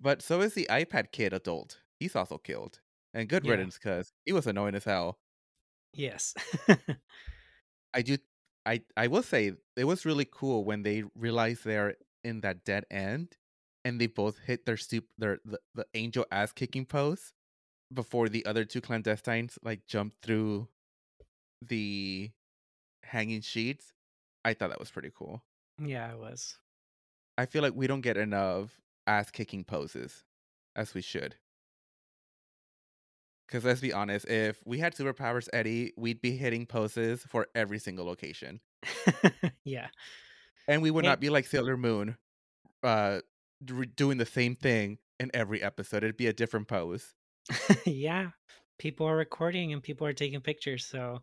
But 0.00 0.20
so 0.20 0.40
is 0.40 0.54
the 0.54 0.66
iPad 0.68 1.12
kid 1.12 1.32
adult. 1.32 1.82
He's 2.00 2.16
also 2.16 2.38
killed. 2.38 2.80
And 3.14 3.28
good 3.28 3.44
Yeah. 3.44 3.46
riddance, 3.46 3.78
because 3.78 4.12
he 4.24 4.32
was 4.32 4.46
annoying 4.48 4.74
as 4.74 4.82
hell. 4.84 5.20
Yes. 5.92 6.34
I 7.94 8.02
do 8.02 8.18
I 8.66 8.82
I 8.96 9.06
will 9.08 9.22
say 9.22 9.52
it 9.76 9.84
was 9.84 10.04
really 10.06 10.24
cool 10.30 10.64
when 10.64 10.82
they 10.82 11.04
realized 11.14 11.64
they're 11.64 11.96
in 12.24 12.40
that 12.42 12.64
dead 12.64 12.84
end 12.90 13.36
and 13.84 14.00
they 14.00 14.06
both 14.06 14.38
hit 14.38 14.66
their 14.66 14.76
soup 14.76 15.06
their 15.18 15.38
the, 15.44 15.58
the 15.74 15.86
angel 15.94 16.26
ass 16.30 16.52
kicking 16.52 16.86
pose 16.86 17.32
before 17.92 18.28
the 18.28 18.46
other 18.46 18.64
two 18.64 18.80
clandestines 18.82 19.58
like 19.62 19.86
jumped 19.86 20.22
through 20.22 20.68
the 21.62 22.32
hanging 23.04 23.42
sheets. 23.42 23.94
I 24.44 24.54
thought 24.54 24.70
that 24.70 24.80
was 24.80 24.90
pretty 24.92 25.12
cool. 25.14 25.44
Yeah, 25.80 26.10
I 26.10 26.14
was. 26.14 26.56
I 27.38 27.46
feel 27.46 27.62
like 27.62 27.74
we 27.74 27.86
don't 27.86 28.00
get 28.02 28.16
enough 28.16 28.70
ass 29.06 29.30
kicking 29.30 29.64
poses 29.64 30.24
as 30.76 30.94
we 30.94 31.00
should. 31.02 31.34
Because 33.46 33.64
let's 33.64 33.80
be 33.80 33.92
honest, 33.92 34.28
if 34.28 34.60
we 34.64 34.78
had 34.78 34.94
superpowers, 34.94 35.48
Eddie, 35.52 35.92
we'd 35.96 36.20
be 36.22 36.36
hitting 36.36 36.66
poses 36.66 37.24
for 37.24 37.48
every 37.54 37.78
single 37.80 38.06
location. 38.06 38.60
yeah. 39.64 39.88
And 40.68 40.82
we 40.82 40.90
would 40.90 41.04
Hey- 41.04 41.10
not 41.10 41.20
be 41.20 41.30
like 41.30 41.46
Sailor 41.46 41.76
Moon, 41.76 42.16
uh, 42.84 43.20
doing 43.96 44.18
the 44.18 44.26
same 44.26 44.54
thing 44.54 44.98
in 45.18 45.30
every 45.34 45.60
episode. 45.62 46.04
It'd 46.04 46.16
be 46.16 46.28
a 46.28 46.32
different 46.32 46.68
pose. 46.68 47.14
yeah. 47.86 48.28
People 48.78 49.06
are 49.08 49.16
recording 49.16 49.72
and 49.72 49.82
people 49.82 50.06
are 50.06 50.12
taking 50.12 50.40
pictures, 50.40 50.86
so 50.86 51.20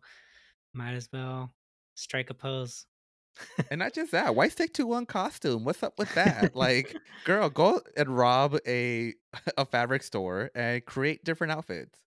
might 0.74 0.92
as 0.92 1.08
well 1.12 1.50
strike 1.94 2.28
a 2.30 2.34
pose. 2.34 2.84
And 3.70 3.78
not 3.78 3.92
just 3.92 4.12
that, 4.12 4.34
why 4.34 4.48
stick 4.48 4.72
to 4.74 4.86
one 4.86 5.06
costume? 5.06 5.64
What's 5.64 5.82
up 5.82 5.98
with 5.98 6.14
that? 6.14 6.56
like, 6.56 6.96
girl, 7.24 7.48
go 7.50 7.80
and 7.96 8.16
rob 8.16 8.58
a 8.66 9.14
a 9.56 9.64
fabric 9.64 10.02
store 10.02 10.50
and 10.54 10.84
create 10.84 11.24
different 11.24 11.52
outfits. 11.52 11.98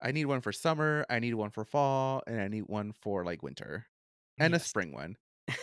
I 0.00 0.12
need 0.12 0.26
one 0.26 0.40
for 0.40 0.52
summer, 0.52 1.04
I 1.10 1.18
need 1.18 1.34
one 1.34 1.50
for 1.50 1.64
fall, 1.64 2.22
and 2.26 2.40
I 2.40 2.48
need 2.48 2.64
one 2.66 2.92
for 2.92 3.24
like 3.24 3.42
winter. 3.42 3.86
And 4.38 4.54
a 4.54 4.60
spring 4.60 4.92
one. 4.92 5.16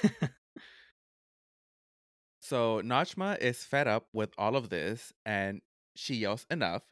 So 2.45 2.79
Najma 2.83 3.39
is 3.39 3.63
fed 3.63 3.87
up 3.87 4.07
with 4.13 4.31
all 4.37 4.55
of 4.55 4.69
this 4.69 5.11
and 5.25 5.61
she 5.95 6.13
yells 6.13 6.45
enough 6.51 6.83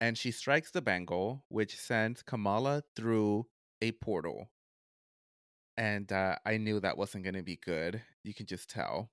and 0.00 0.18
she 0.18 0.32
strikes 0.32 0.72
the 0.72 0.82
bangle, 0.82 1.44
which 1.46 1.76
sends 1.76 2.24
Kamala 2.24 2.82
through 2.96 3.46
a 3.80 3.92
portal. 3.92 4.50
And 5.76 6.12
uh, 6.12 6.36
I 6.44 6.58
knew 6.58 6.80
that 6.80 6.98
wasn't 6.98 7.24
going 7.24 7.34
to 7.34 7.42
be 7.42 7.56
good. 7.56 8.02
You 8.24 8.34
can 8.34 8.46
just 8.46 8.68
tell. 8.68 9.10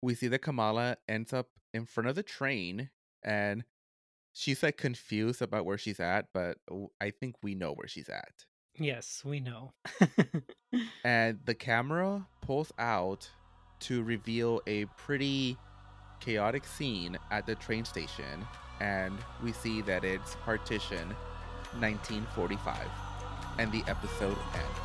We 0.00 0.14
see 0.14 0.28
that 0.28 0.40
Kamala 0.40 0.96
ends 1.08 1.32
up 1.32 1.48
in 1.74 1.86
front 1.86 2.08
of 2.08 2.16
the 2.16 2.22
train 2.22 2.90
and 3.24 3.64
she's 4.32 4.62
like 4.62 4.76
confused 4.76 5.42
about 5.42 5.64
where 5.64 5.78
she's 5.78 6.00
at, 6.00 6.26
but 6.34 6.58
I 7.00 7.10
think 7.10 7.36
we 7.42 7.54
know 7.54 7.72
where 7.72 7.88
she's 7.88 8.08
at. 8.08 8.46
yes, 8.78 9.22
we 9.24 9.40
know. 9.40 9.72
and 11.04 11.38
the 11.44 11.54
camera 11.54 12.26
pulls 12.40 12.72
out 12.78 13.28
to 13.80 14.02
reveal 14.02 14.60
a 14.66 14.84
pretty 14.96 15.56
chaotic 16.20 16.64
scene 16.64 17.18
at 17.30 17.46
the 17.46 17.54
train 17.56 17.84
station 17.84 18.46
and 18.80 19.18
we 19.42 19.52
see 19.52 19.82
that 19.82 20.04
it's 20.04 20.36
partition 20.36 21.08
1945 21.78 23.11
and 23.58 23.70
the 23.72 23.84
episode 23.86 24.36
ends. 24.54 24.82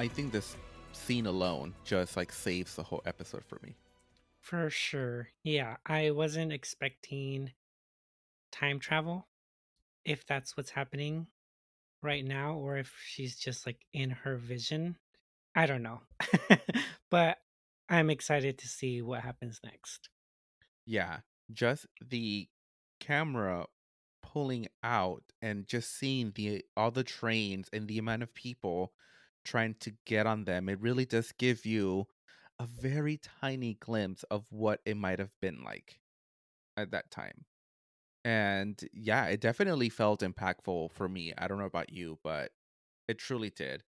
I 0.00 0.08
think 0.08 0.32
this 0.32 0.56
scene 0.92 1.26
alone 1.26 1.74
just 1.84 2.16
like 2.16 2.32
saves 2.32 2.74
the 2.74 2.82
whole 2.82 3.02
episode 3.04 3.44
for 3.44 3.58
me 3.62 3.76
For 4.50 4.70
sure. 4.70 5.28
Yeah, 5.44 5.76
I 5.86 6.10
wasn't 6.10 6.52
expecting 6.52 7.52
time 8.52 8.80
travel 8.80 9.28
if 10.04 10.26
that's 10.26 10.56
what's 10.56 10.70
happening 10.70 11.28
right 12.02 12.24
now 12.24 12.54
or 12.56 12.78
if 12.78 12.94
she's 13.06 13.36
just 13.38 13.66
like 13.66 13.86
in 13.92 14.10
her 14.10 14.36
vision. 14.36 14.98
I 15.54 15.66
don't 15.66 15.82
know. 15.82 16.02
but 17.10 17.38
I'm 17.88 18.10
excited 18.10 18.58
to 18.58 18.68
see 18.68 19.02
what 19.02 19.22
happens 19.22 19.60
next. 19.64 20.10
yeah 20.86 21.18
just 21.52 21.86
the 22.06 22.48
camera 23.00 23.66
pulling 24.22 24.66
out 24.82 25.22
and 25.42 25.66
just 25.66 25.96
seeing 25.96 26.32
the 26.34 26.64
all 26.76 26.90
the 26.90 27.04
trains 27.04 27.68
and 27.72 27.88
the 27.88 27.98
amount 27.98 28.22
of 28.22 28.34
people 28.34 28.92
trying 29.44 29.74
to 29.80 29.92
get 30.04 30.26
on 30.26 30.44
them 30.44 30.68
it 30.68 30.80
really 30.80 31.06
does 31.06 31.32
give 31.32 31.64
you 31.64 32.06
a 32.60 32.66
very 32.66 33.18
tiny 33.40 33.74
glimpse 33.80 34.22
of 34.24 34.44
what 34.50 34.80
it 34.84 34.96
might 34.96 35.18
have 35.18 35.32
been 35.40 35.64
like 35.64 35.98
at 36.76 36.90
that 36.90 37.10
time 37.10 37.46
and 38.22 38.84
yeah 38.92 39.24
it 39.26 39.40
definitely 39.40 39.88
felt 39.88 40.20
impactful 40.20 40.92
for 40.92 41.08
me 41.08 41.32
i 41.38 41.48
don't 41.48 41.58
know 41.58 41.64
about 41.64 41.90
you 41.90 42.18
but 42.22 42.50
it 43.08 43.18
truly 43.18 43.48
did 43.48 43.82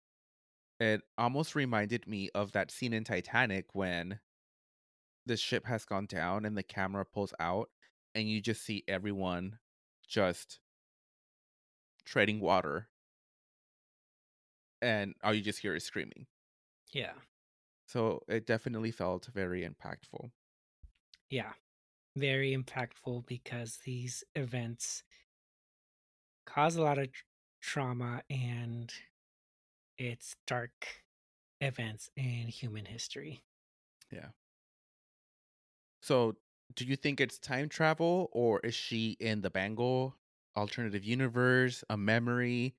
it 0.81 1.03
almost 1.19 1.55
reminded 1.55 2.07
me 2.07 2.31
of 2.35 2.53
that 2.53 2.71
scene 2.71 2.95
in 2.95 3.05
titanic 3.05 3.67
when 3.75 4.19
the 5.27 5.37
ship 5.37 5.67
has 5.67 5.85
gone 5.85 6.07
down 6.07 6.47
and 6.47 6.57
the 6.57 6.63
camera 6.63 7.05
pulls 7.05 7.35
out 7.39 7.69
and 8.15 8.27
you 8.27 8.41
just 8.41 8.65
see 8.65 8.83
everyone 8.89 9.59
just 10.09 10.61
treading 12.07 12.41
water 12.41 12.89
and 14.81 15.15
all 15.23 15.33
you 15.33 15.41
just 15.41 15.61
hear 15.61 15.75
is 15.75 15.85
screaming. 15.85 16.27
Yeah. 16.93 17.13
So 17.87 18.25
it 18.29 18.45
definitely 18.47 18.91
felt 18.91 19.27
very 19.27 19.63
impactful. 19.63 20.33
Yeah. 21.31 21.55
Very 22.17 22.57
impactful 22.57 23.27
because 23.27 23.79
these 23.79 24.25
events 24.35 25.05
cause 26.47 26.77
a 26.77 26.83
lot 26.83 26.99
of 26.99 27.11
tr- 27.13 27.25
trauma 27.61 28.23
and 28.31 28.93
it's 29.99 30.37
dark 30.47 31.05
events 31.61 32.11
in 32.17 32.49
human 32.49 32.87
history. 32.87 33.45
Yeah. 34.11 34.31
So 36.03 36.37
do 36.75 36.85
you 36.85 36.97
think 36.97 37.21
it's 37.21 37.39
time 37.39 37.69
travel 37.69 38.29
or 38.33 38.61
is 38.61 38.75
she 38.75 39.13
in 39.13 39.41
the 39.41 39.51
Bangle 39.51 40.19
alternative 40.57 41.05
universe, 41.05 41.85
a 41.89 41.97
memory? 41.97 42.77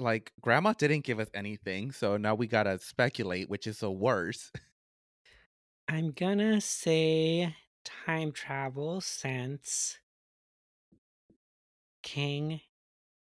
Like 0.00 0.32
grandma 0.40 0.72
didn't 0.72 1.04
give 1.04 1.20
us 1.20 1.28
anything, 1.34 1.92
so 1.92 2.16
now 2.16 2.34
we 2.34 2.46
gotta 2.46 2.78
speculate, 2.78 3.50
which 3.50 3.66
is 3.66 3.80
the 3.80 3.90
worst. 3.90 4.58
I'm 5.88 6.12
gonna 6.12 6.60
say 6.60 7.54
time 7.84 8.32
travel 8.32 9.00
since 9.00 9.98
Kang 12.02 12.60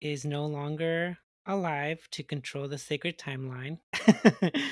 is 0.00 0.24
no 0.24 0.46
longer 0.46 1.18
alive 1.46 2.08
to 2.12 2.22
control 2.22 2.68
the 2.68 2.78
sacred 2.78 3.18
timeline. 3.18 3.78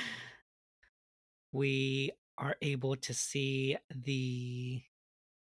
we 1.51 2.11
are 2.37 2.55
able 2.61 2.95
to 2.95 3.13
see 3.13 3.77
the 3.93 4.81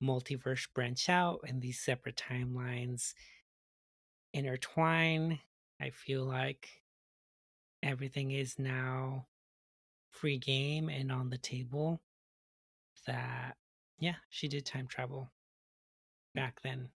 multiverse 0.03 0.67
branch 0.73 1.09
out 1.09 1.39
and 1.47 1.61
these 1.61 1.79
separate 1.79 2.21
timelines 2.29 3.13
intertwine. 4.33 5.39
I 5.81 5.89
feel 5.89 6.23
like 6.23 6.69
everything 7.83 8.31
is 8.31 8.57
now 8.57 9.27
free 10.09 10.37
game 10.37 10.89
and 10.89 11.11
on 11.11 11.29
the 11.29 11.37
table. 11.37 12.01
That, 13.07 13.57
yeah, 13.99 14.15
she 14.29 14.47
did 14.47 14.65
time 14.65 14.87
travel 14.87 15.31
back 16.33 16.61
then. 16.63 16.89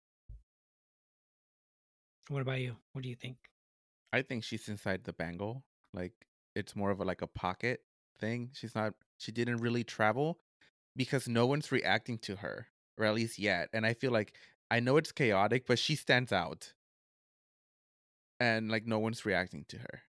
What 2.30 2.42
about 2.42 2.60
you? 2.60 2.76
What 2.94 3.04
do 3.04 3.10
you 3.10 3.16
think? 3.16 3.38
I 4.14 4.22
think 4.22 4.44
she's 4.44 4.68
inside 4.70 5.04
the 5.04 5.14
bangle. 5.14 5.64
Like 5.94 6.14
it's 6.56 6.76
more 6.76 6.92
of 6.92 7.00
a 7.00 7.04
like 7.04 7.22
a 7.22 7.28
pocket 7.28 7.82
thing. 8.20 8.52
She's 8.54 8.76
not 8.76 8.94
she 9.18 9.32
didn't 9.32 9.58
really 9.58 9.84
travel 9.84 10.40
because 10.96 11.28
no 11.28 11.46
one's 11.46 11.72
reacting 11.72 12.18
to 12.20 12.38
her, 12.38 12.68
or 12.98 13.06
at 13.06 13.16
least 13.16 13.40
yet. 13.40 13.70
And 13.74 13.86
I 13.86 13.94
feel 13.94 14.12
like 14.12 14.34
I 14.72 14.80
know 14.80 14.98
it's 14.98 15.12
chaotic, 15.12 15.66
but 15.68 15.80
she 15.80 15.96
stands 15.96 16.32
out. 16.32 16.74
And 18.40 18.70
like 18.72 18.86
no 18.86 19.00
one's 19.00 19.26
reacting 19.26 19.66
to 19.70 19.78
her. 19.78 20.02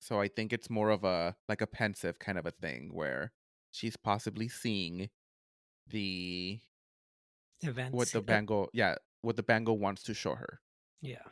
So 0.00 0.20
I 0.20 0.28
think 0.28 0.52
it's 0.52 0.70
more 0.70 0.90
of 0.90 1.04
a 1.04 1.36
like 1.48 1.60
a 1.60 1.66
pensieve 1.66 2.18
kind 2.18 2.38
of 2.38 2.46
a 2.46 2.50
thing 2.50 2.90
where 2.92 3.32
she's 3.70 3.96
possibly 3.96 4.48
seeing 4.48 5.10
the 5.88 6.60
Events. 7.62 7.92
what 7.92 8.08
the 8.08 8.18
uh, 8.18 8.22
bangle 8.22 8.68
yeah, 8.72 8.96
what 9.22 9.36
the 9.36 9.42
bangle 9.42 9.78
wants 9.78 10.02
to 10.04 10.14
show 10.14 10.34
her. 10.34 10.60
yeah. 11.00 11.22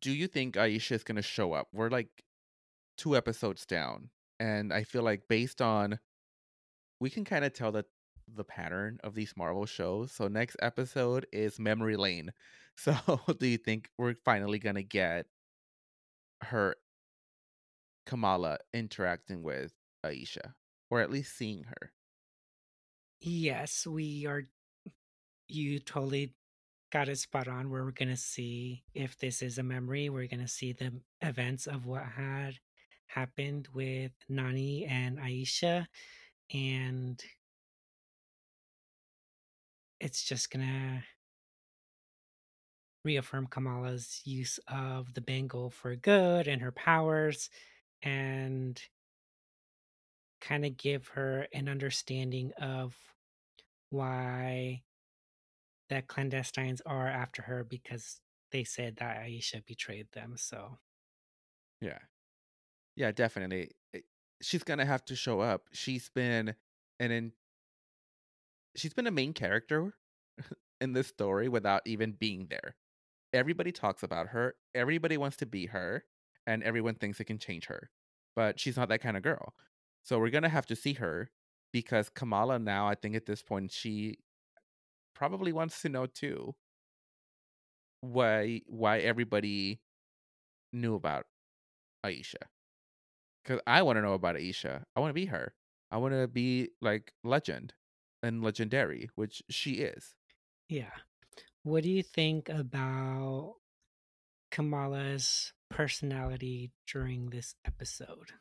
do 0.00 0.12
you 0.12 0.26
think 0.26 0.56
Aisha 0.56 0.92
is 0.92 1.04
going 1.04 1.16
to 1.16 1.22
show 1.22 1.52
up? 1.52 1.68
We're 1.72 1.90
like 1.90 2.08
two 2.96 3.16
episodes 3.16 3.66
down, 3.66 4.10
and 4.40 4.72
I 4.72 4.84
feel 4.84 5.02
like 5.02 5.28
based 5.28 5.62
on 5.62 5.98
we 7.00 7.10
can 7.10 7.24
kind 7.24 7.44
of 7.44 7.52
tell 7.52 7.72
that 7.72 7.86
the 8.28 8.44
pattern 8.44 8.98
of 9.02 9.14
these 9.14 9.34
Marvel 9.36 9.66
shows. 9.66 10.12
So 10.12 10.28
next 10.28 10.56
episode 10.60 11.26
is 11.32 11.58
Memory 11.58 11.96
Lane. 11.96 12.32
So 12.78 12.94
do 13.40 13.46
you 13.46 13.56
think 13.56 13.88
we're 13.96 14.16
finally 14.22 14.58
to 14.74 14.82
get 14.82 15.24
her 16.42 16.76
Kamala 18.04 18.58
interacting 18.74 19.42
with 19.42 19.72
Aisha 20.04 20.52
or 20.90 21.00
at 21.00 21.10
least 21.10 21.38
seeing 21.38 21.64
her? 21.64 21.92
Yes, 23.22 23.86
we 23.86 24.26
are. 24.26 24.42
You 25.48 25.78
totally 25.78 26.34
got 26.92 27.08
it 27.08 27.18
spot 27.18 27.48
on. 27.48 27.70
Where 27.70 27.84
we're 27.84 27.92
gonna 27.92 28.16
see 28.16 28.84
if 28.94 29.18
this 29.18 29.40
is 29.40 29.58
a 29.58 29.62
memory. 29.62 30.10
We're 30.10 30.28
gonna 30.28 30.46
see 30.46 30.72
the 30.72 31.00
events 31.22 31.66
of 31.66 31.86
what 31.86 32.04
had 32.04 32.56
happened 33.06 33.68
with 33.72 34.12
Nani 34.28 34.84
and 34.84 35.18
Aisha, 35.18 35.86
and 36.52 37.22
it's 40.00 40.22
just 40.22 40.50
gonna 40.50 41.04
reaffirm 43.04 43.46
Kamala's 43.46 44.20
use 44.24 44.58
of 44.68 45.14
the 45.14 45.20
bangle 45.20 45.70
for 45.70 45.94
good 45.96 46.48
and 46.48 46.60
her 46.60 46.72
powers, 46.72 47.50
and 48.02 48.80
kind 50.40 50.64
of 50.64 50.76
give 50.76 51.08
her 51.08 51.46
an 51.52 51.68
understanding 51.68 52.52
of 52.60 52.96
why 53.90 54.82
the 55.88 56.02
clandestines 56.02 56.80
are 56.84 57.08
after 57.08 57.42
her 57.42 57.64
because 57.64 58.20
they 58.50 58.64
said 58.64 58.96
that 58.96 59.18
Aisha 59.18 59.64
betrayed 59.64 60.08
them. 60.12 60.36
So 60.36 60.78
Yeah. 61.80 61.98
Yeah, 62.96 63.12
definitely. 63.12 63.72
Eh, 63.94 64.00
she's 64.42 64.64
going 64.64 64.78
to 64.78 64.84
have 64.84 65.04
to 65.06 65.16
show 65.16 65.40
up. 65.40 65.68
She's 65.72 66.08
been 66.08 66.54
an 66.98 67.10
she's 68.76 68.94
been 68.94 69.06
a 69.06 69.12
main 69.12 69.32
character 69.32 69.94
in 70.80 70.92
this 70.92 71.08
story 71.08 71.48
without 71.48 71.82
even 71.86 72.12
being 72.12 72.46
there. 72.50 72.76
Everybody 73.32 73.72
talks 73.72 74.02
about 74.02 74.28
her, 74.28 74.54
everybody 74.74 75.16
wants 75.16 75.36
to 75.38 75.46
be 75.46 75.66
her, 75.66 76.04
and 76.46 76.62
everyone 76.62 76.94
thinks 76.94 77.20
it 77.20 77.24
can 77.24 77.38
change 77.38 77.66
her. 77.66 77.90
But 78.34 78.60
she's 78.60 78.76
not 78.76 78.88
that 78.90 79.00
kind 79.00 79.16
of 79.16 79.22
girl. 79.22 79.54
So 80.02 80.18
we're 80.18 80.30
going 80.30 80.42
to 80.42 80.48
have 80.48 80.66
to 80.66 80.76
see 80.76 80.92
her 80.94 81.30
because 81.72 82.08
Kamala 82.08 82.58
now, 82.58 82.86
I 82.86 82.94
think 82.94 83.16
at 83.16 83.26
this 83.26 83.42
point 83.42 83.72
she 83.72 84.18
probably 85.14 85.52
wants 85.52 85.82
to 85.82 85.88
know 85.88 86.06
too 86.06 86.54
why 88.02 88.60
why 88.66 88.98
everybody 88.98 89.80
knew 90.72 90.94
about 90.94 91.26
Aisha. 92.04 92.42
Cuz 93.44 93.58
I 93.66 93.82
want 93.82 93.96
to 93.96 94.02
know 94.02 94.14
about 94.14 94.36
Aisha. 94.36 94.84
I 94.94 95.00
want 95.00 95.10
to 95.10 95.14
be 95.14 95.26
her. 95.26 95.54
I 95.90 95.96
want 95.96 96.14
to 96.14 96.28
be 96.28 96.70
like 96.80 97.12
legend 97.24 97.72
and 98.22 98.42
legendary, 98.42 99.10
which 99.14 99.42
she 99.48 99.74
is. 99.74 100.14
yeah. 100.68 100.90
What 101.62 101.82
do 101.82 101.90
you 101.90 102.02
think 102.04 102.48
about 102.48 103.56
Kamala's 104.52 105.52
personality 105.68 106.70
during 106.86 107.30
this 107.30 107.56
episode? 107.64 108.32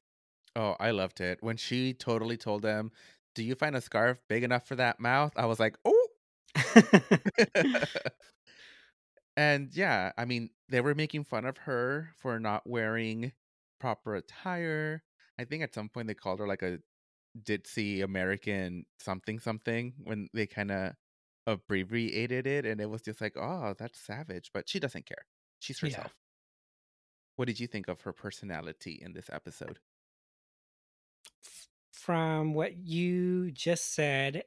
Oh, 0.55 0.75
I 0.79 0.91
loved 0.91 1.19
it. 1.21 1.39
When 1.41 1.57
she 1.57 1.93
totally 1.93 2.37
told 2.37 2.61
them, 2.61 2.91
"Do 3.33 3.43
you 3.43 3.55
find 3.55 3.75
a 3.75 3.81
scarf 3.81 4.19
big 4.29 4.43
enough 4.43 4.67
for 4.67 4.75
that 4.75 4.99
mouth?" 4.99 5.33
I 5.35 5.47
was 5.47 5.59
like, 5.59 5.75
"Oh." 5.83 6.07
and 9.37 9.69
yeah, 9.75 10.11
I 10.17 10.25
mean, 10.25 10.51
they 10.69 10.81
were 10.81 10.95
making 10.95 11.23
fun 11.25 11.45
of 11.45 11.57
her 11.57 12.11
for 12.17 12.39
not 12.39 12.67
wearing 12.67 13.33
proper 13.79 14.15
attire. 14.15 15.03
I 15.39 15.45
think 15.45 15.63
at 15.63 15.73
some 15.73 15.89
point 15.89 16.07
they 16.07 16.13
called 16.13 16.39
her 16.39 16.47
like 16.47 16.61
a 16.61 16.79
ditzy 17.43 18.03
American 18.03 18.85
something 18.99 19.39
something 19.39 19.93
when 20.03 20.29
they 20.33 20.47
kind 20.47 20.71
of 20.71 20.93
abbreviated 21.47 22.47
it, 22.47 22.65
and 22.65 22.81
it 22.81 22.89
was 22.89 23.01
just 23.03 23.21
like, 23.21 23.35
oh, 23.37 23.73
that's 23.77 23.99
savage. 23.99 24.51
But 24.53 24.69
she 24.69 24.79
doesn't 24.79 25.05
care. 25.05 25.25
She's 25.59 25.79
Yeah. 25.81 26.03
herself. 26.03 26.15
What 27.37 27.47
did 27.47 27.61
you 27.61 27.67
think 27.67 27.87
of 27.87 28.01
her 28.01 28.11
personality 28.11 28.99
in 29.01 29.13
this 29.13 29.29
episode? 29.29 29.79
From 31.91 32.53
what 32.53 32.77
you 32.77 33.51
just 33.51 33.93
said, 33.93 34.43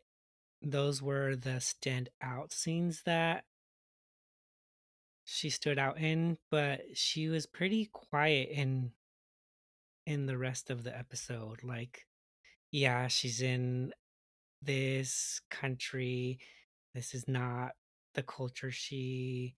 those 0.62 1.02
were 1.02 1.34
the 1.36 1.60
standout 1.60 2.52
scenes 2.52 3.02
that 3.04 3.46
she 5.24 5.48
stood 5.50 5.78
out 5.78 5.98
in, 5.98 6.38
but 6.50 6.96
she 6.96 7.28
was 7.28 7.46
pretty 7.46 7.86
quiet 7.86 8.48
in 8.50 8.92
in 10.06 10.26
the 10.26 10.36
rest 10.36 10.70
of 10.70 10.82
the 10.82 10.96
episode. 10.96 11.62
Like, 11.62 12.07
yeah, 12.70 13.08
she's 13.08 13.40
in 13.42 13.92
this 14.62 15.40
country. 15.50 16.38
This 16.94 17.14
is 17.14 17.28
not 17.28 17.72
the 18.14 18.22
culture 18.22 18.70
she 18.70 19.54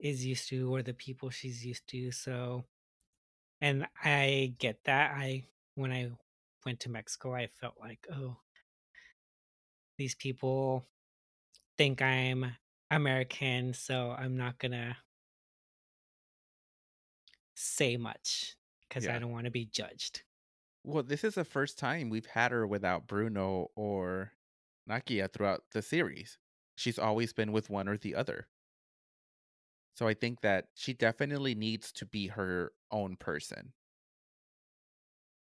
is 0.00 0.24
used 0.24 0.48
to 0.48 0.74
or 0.74 0.82
the 0.82 0.94
people 0.94 1.30
she's 1.30 1.64
used 1.64 1.86
to. 1.88 2.10
So, 2.10 2.64
and 3.60 3.86
I 4.02 4.54
get 4.58 4.78
that. 4.84 5.12
I 5.16 5.46
when 5.76 5.92
I 5.92 6.10
went 6.64 6.80
to 6.80 6.90
Mexico, 6.90 7.34
I 7.34 7.48
felt 7.48 7.74
like, 7.80 8.06
oh, 8.12 8.36
these 9.98 10.14
people 10.14 10.86
think 11.76 12.02
I'm 12.02 12.56
American, 12.90 13.74
so 13.74 14.10
I'm 14.10 14.36
not 14.36 14.58
gonna 14.58 14.96
say 17.54 17.96
much 17.96 18.56
because 18.88 19.04
Yeah. 19.04 19.16
I 19.16 19.18
don't 19.18 19.32
want 19.32 19.44
to 19.46 19.50
be 19.50 19.66
judged. 19.66 20.22
Well, 20.84 21.02
this 21.02 21.24
is 21.24 21.34
the 21.34 21.44
first 21.44 21.78
time 21.78 22.10
we've 22.10 22.26
had 22.26 22.52
her 22.52 22.66
without 22.66 23.06
Bruno 23.06 23.70
or 23.74 24.32
Nakia 24.88 25.32
throughout 25.32 25.62
the 25.72 25.80
series. 25.80 26.38
She's 26.76 26.98
always 26.98 27.32
been 27.32 27.52
with 27.52 27.70
one 27.70 27.88
or 27.88 27.96
the 27.96 28.14
other. 28.14 28.48
So 29.96 30.06
I 30.06 30.14
think 30.14 30.40
that 30.42 30.66
she 30.74 30.92
definitely 30.92 31.54
needs 31.54 31.90
to 31.92 32.06
be 32.06 32.26
her 32.28 32.72
own 32.90 33.16
person. 33.16 33.72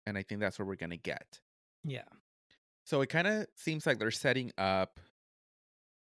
And 0.06 0.18
I 0.18 0.24
think 0.24 0.40
that's 0.42 0.60
what 0.60 0.68
we're 0.68 0.76
going 0.76 0.92
to 0.92 0.98
get. 0.98 1.40
Yeah. 1.84 2.04
So 2.86 3.02
it 3.02 3.10
kind 3.10 3.28
of 3.28 3.48
seems 3.56 3.86
like 3.86 4.00
they're 4.00 4.12
setting 4.12 4.52
up 4.58 5.00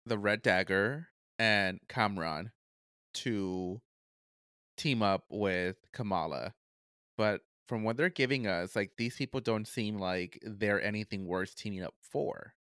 the 0.06 0.18
Red 0.18 0.42
Dagger 0.42 1.08
and 1.38 1.80
Kamran 1.88 2.52
to 3.16 3.82
team 4.78 5.02
up 5.02 5.26
with 5.30 5.78
Kamala. 5.94 6.54
But 7.18 7.42
from 7.70 7.84
what 7.84 7.98
they're 7.98 8.10
giving 8.10 8.48
us, 8.48 8.76
like 8.76 8.94
these 8.98 9.16
people 9.16 9.40
don't 9.40 9.68
seem 9.68 10.00
like 10.00 10.40
they're 10.42 10.82
anything 10.82 11.28
worth 11.28 11.56
teaming 11.56 11.84
up 11.84 11.94
for. 12.02 12.56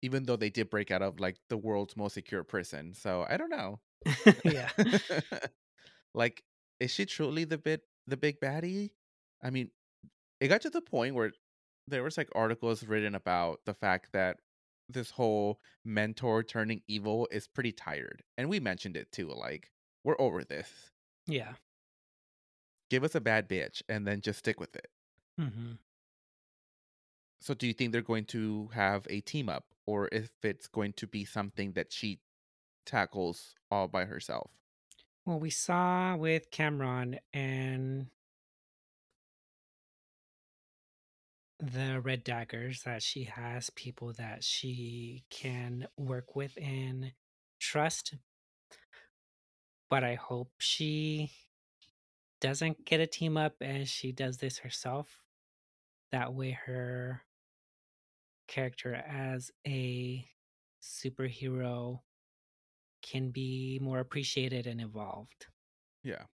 Even 0.00 0.24
though 0.24 0.36
they 0.36 0.48
did 0.48 0.70
break 0.70 0.90
out 0.90 1.02
of 1.02 1.20
like 1.20 1.36
the 1.50 1.58
world's 1.58 1.94
most 1.94 2.14
secure 2.14 2.42
prison. 2.42 2.94
So 2.94 3.26
I 3.28 3.36
don't 3.36 3.50
know. 3.50 3.80
yeah. 4.44 4.70
like, 6.14 6.42
is 6.80 6.90
she 6.90 7.04
truly 7.04 7.44
the 7.44 7.58
bit 7.58 7.82
the 8.06 8.16
big 8.16 8.40
baddie? 8.40 8.92
I 9.42 9.50
mean, 9.50 9.70
it 10.40 10.48
got 10.48 10.62
to 10.62 10.70
the 10.70 10.80
point 10.80 11.14
where 11.14 11.32
there 11.86 12.02
was 12.02 12.16
like 12.16 12.30
articles 12.34 12.82
written 12.82 13.14
about 13.14 13.60
the 13.66 13.74
fact 13.74 14.08
that 14.14 14.38
this 14.88 15.10
whole 15.10 15.60
mentor 15.84 16.42
turning 16.42 16.80
evil 16.88 17.28
is 17.30 17.46
pretty 17.46 17.72
tired. 17.72 18.22
And 18.38 18.48
we 18.48 18.58
mentioned 18.58 18.96
it 18.96 19.12
too. 19.12 19.28
Like, 19.28 19.70
we're 20.02 20.18
over 20.18 20.44
this. 20.44 20.70
Yeah. 21.26 21.52
Give 22.90 23.04
us 23.04 23.14
a 23.14 23.20
bad 23.20 23.48
bitch 23.48 23.82
and 23.88 24.06
then 24.06 24.20
just 24.20 24.40
stick 24.40 24.60
with 24.60 24.76
it. 24.76 24.90
hmm 25.38 25.78
So, 27.40 27.52
do 27.54 27.66
you 27.66 27.72
think 27.74 27.90
they're 27.92 28.00
going 28.02 28.26
to 28.26 28.68
have 28.68 29.06
a 29.10 29.20
team 29.20 29.48
up 29.48 29.74
or 29.86 30.08
if 30.12 30.30
it's 30.44 30.68
going 30.68 30.92
to 30.94 31.06
be 31.08 31.24
something 31.24 31.72
that 31.72 31.92
she 31.92 32.20
tackles 32.86 33.54
all 33.70 33.88
by 33.88 34.06
herself? 34.06 34.52
Well, 35.24 35.38
we 35.38 35.50
saw 35.50 36.16
with 36.16 36.50
Kamran 36.50 37.20
and 37.32 38.10
the 41.60 42.00
Red 42.00 42.24
Daggers 42.24 42.82
that 42.82 43.02
she 43.02 43.24
has 43.24 43.70
people 43.70 44.12
that 44.14 44.42
she 44.44 45.24
can 45.30 45.88
work 45.96 46.34
with 46.36 46.56
and 46.60 47.12
trust. 47.60 48.14
But 49.90 50.02
I 50.02 50.14
hope 50.14 50.60
she 50.60 51.30
doesn't 52.40 52.84
get 52.84 53.00
a 53.00 53.06
team 53.06 53.36
up 53.36 53.54
and 53.60 53.88
she 53.88 54.12
does 54.12 54.38
this 54.38 54.58
herself. 54.58 55.22
That 56.12 56.34
way, 56.34 56.58
her 56.66 57.22
character 58.46 58.94
as 58.94 59.50
a 59.66 60.26
superhero 60.82 62.00
can 63.02 63.30
be 63.30 63.78
more 63.82 64.00
appreciated 64.00 64.66
and 64.66 64.80
evolved. 64.80 65.46
Yeah. 66.02 66.24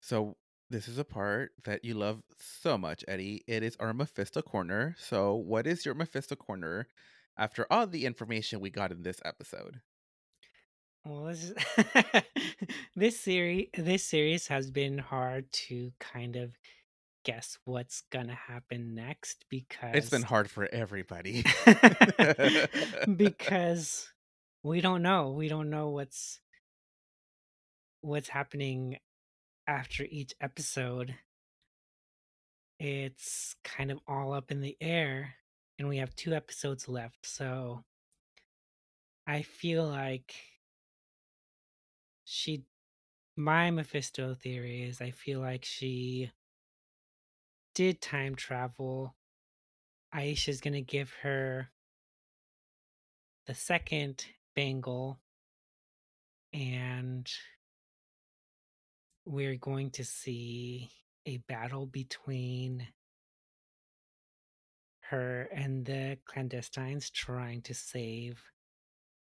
So 0.00 0.36
this 0.70 0.88
is 0.88 0.98
a 0.98 1.04
part 1.04 1.52
that 1.64 1.84
you 1.84 1.94
love 1.94 2.22
so 2.38 2.78
much, 2.78 3.04
Eddie. 3.06 3.44
It 3.46 3.62
is 3.62 3.76
our 3.78 3.92
Mephisto 3.92 4.42
corner. 4.42 4.96
So 4.98 5.34
what 5.34 5.66
is 5.66 5.84
your 5.84 5.94
Mephisto 5.94 6.34
corner 6.34 6.88
after 7.36 7.66
all 7.70 7.86
the 7.86 8.06
information 8.06 8.60
we 8.60 8.70
got 8.70 8.90
in 8.90 9.02
this 9.02 9.20
episode? 9.24 9.80
Well, 11.04 11.24
this 11.24 11.42
is 11.42 11.54
this 12.96 13.18
series 13.20 13.68
this 13.76 14.04
series 14.04 14.46
has 14.46 14.70
been 14.70 14.98
hard 14.98 15.50
to 15.52 15.90
kind 15.98 16.36
of 16.36 16.52
guess 17.24 17.58
what's 17.64 18.02
gonna 18.12 18.34
happen 18.34 18.94
next 18.94 19.44
because 19.48 19.94
It's 19.94 20.10
been 20.10 20.22
hard 20.22 20.48
for 20.48 20.68
everybody. 20.72 21.44
because 23.16 24.08
we 24.62 24.80
don't 24.80 25.02
know. 25.02 25.32
We 25.32 25.48
don't 25.48 25.70
know 25.70 25.88
what's 25.88 26.40
what's 28.00 28.28
happening 28.28 28.98
after 29.66 30.04
each 30.04 30.34
episode. 30.40 31.14
It's 32.78 33.56
kind 33.64 33.90
of 33.90 33.98
all 34.06 34.32
up 34.32 34.50
in 34.52 34.60
the 34.60 34.76
air 34.80 35.34
and 35.78 35.88
we 35.88 35.98
have 35.98 36.14
two 36.14 36.32
episodes 36.32 36.88
left. 36.88 37.26
So 37.26 37.84
I 39.26 39.42
feel 39.42 39.86
like 39.86 40.34
she 42.32 42.64
my 43.36 43.70
Mephisto 43.70 44.34
theory 44.34 44.84
is 44.84 45.02
I 45.02 45.10
feel 45.10 45.40
like 45.40 45.66
she 45.66 46.30
did 47.74 48.00
time 48.00 48.34
travel. 48.34 49.14
Aisha's 50.14 50.62
gonna 50.62 50.80
give 50.80 51.12
her 51.22 51.70
the 53.46 53.54
second 53.54 54.24
bangle, 54.56 55.20
and 56.54 57.30
we're 59.26 59.56
going 59.56 59.90
to 59.90 60.04
see 60.04 60.90
a 61.26 61.36
battle 61.36 61.84
between 61.84 62.88
her 65.10 65.50
and 65.54 65.84
the 65.84 66.16
clandestines 66.26 67.12
trying 67.12 67.60
to 67.62 67.74
save 67.74 68.42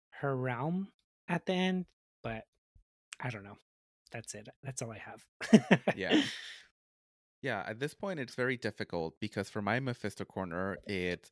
her 0.09 0.35
realm 0.35 0.89
at 1.29 1.45
the 1.45 1.53
end, 1.53 1.85
but 2.21 2.43
I 3.19 3.29
don't 3.29 3.43
know. 3.43 3.57
That's 4.11 4.33
it. 4.33 4.47
That's 4.63 4.81
all 4.81 4.91
I 4.91 4.97
have. 4.99 5.25
yeah. 5.95 6.21
Yeah, 7.41 7.63
at 7.65 7.79
this 7.79 7.93
point 7.93 8.19
it's 8.19 8.35
very 8.35 8.57
difficult 8.57 9.15
because 9.19 9.49
for 9.49 9.61
my 9.61 9.79
Mephisto 9.79 10.25
corner, 10.25 10.77
it 10.87 11.31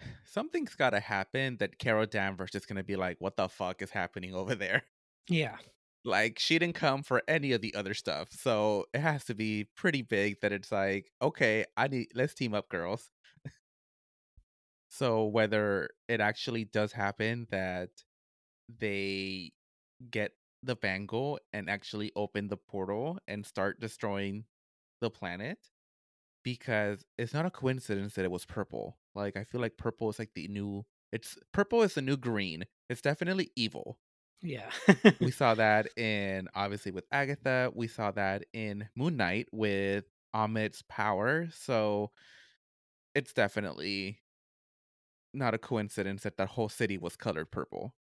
something's 0.24 0.74
got 0.74 0.90
to 0.90 1.00
happen 1.00 1.56
that 1.58 1.78
Carol 1.78 2.06
Danvers 2.06 2.54
is 2.54 2.66
going 2.66 2.76
to 2.76 2.84
be 2.84 2.96
like, 2.96 3.16
"What 3.18 3.36
the 3.36 3.48
fuck 3.48 3.82
is 3.82 3.90
happening 3.90 4.34
over 4.34 4.54
there?" 4.54 4.82
Yeah. 5.28 5.56
Like 6.04 6.38
she 6.38 6.58
didn't 6.58 6.74
come 6.76 7.02
for 7.02 7.22
any 7.26 7.52
of 7.52 7.60
the 7.60 7.74
other 7.74 7.94
stuff, 7.94 8.28
so 8.32 8.86
it 8.94 9.00
has 9.00 9.24
to 9.24 9.34
be 9.34 9.66
pretty 9.76 10.02
big 10.02 10.40
that 10.42 10.52
it's 10.52 10.70
like, 10.70 11.10
okay, 11.20 11.64
I 11.76 11.88
need 11.88 12.08
let's 12.14 12.34
team 12.34 12.54
up, 12.54 12.68
girls. 12.68 13.10
so 14.88 15.24
whether 15.24 15.90
it 16.08 16.20
actually 16.20 16.64
does 16.64 16.92
happen 16.92 17.46
that 17.50 17.90
they 18.78 19.52
get 20.10 20.32
the 20.68 20.76
bangle 20.76 21.40
and 21.52 21.68
actually 21.68 22.12
open 22.14 22.48
the 22.48 22.56
portal 22.56 23.18
and 23.26 23.44
start 23.44 23.80
destroying 23.80 24.44
the 25.00 25.10
planet 25.10 25.58
because 26.44 27.04
it's 27.16 27.34
not 27.34 27.46
a 27.46 27.50
coincidence 27.50 28.14
that 28.14 28.24
it 28.24 28.30
was 28.30 28.44
purple. 28.44 28.98
Like 29.14 29.36
I 29.36 29.44
feel 29.44 29.60
like 29.60 29.78
purple 29.78 30.10
is 30.10 30.18
like 30.18 30.30
the 30.34 30.46
new 30.48 30.84
it's 31.10 31.38
purple 31.52 31.82
is 31.82 31.94
the 31.94 32.02
new 32.02 32.16
green. 32.18 32.64
It's 32.90 33.00
definitely 33.00 33.50
evil. 33.56 33.98
Yeah. 34.42 34.70
we 35.20 35.30
saw 35.30 35.54
that 35.56 35.88
in 35.98 36.48
obviously 36.54 36.92
with 36.92 37.06
Agatha. 37.10 37.72
We 37.74 37.88
saw 37.88 38.10
that 38.12 38.44
in 38.52 38.88
Moon 38.94 39.16
Knight 39.16 39.48
with 39.50 40.04
Ammit's 40.34 40.82
power. 40.88 41.48
So 41.50 42.10
it's 43.14 43.32
definitely 43.32 44.20
not 45.34 45.54
a 45.54 45.58
coincidence 45.58 46.22
that 46.24 46.36
that 46.36 46.48
whole 46.50 46.68
city 46.68 46.98
was 46.98 47.16
colored 47.16 47.50
purple. 47.50 47.94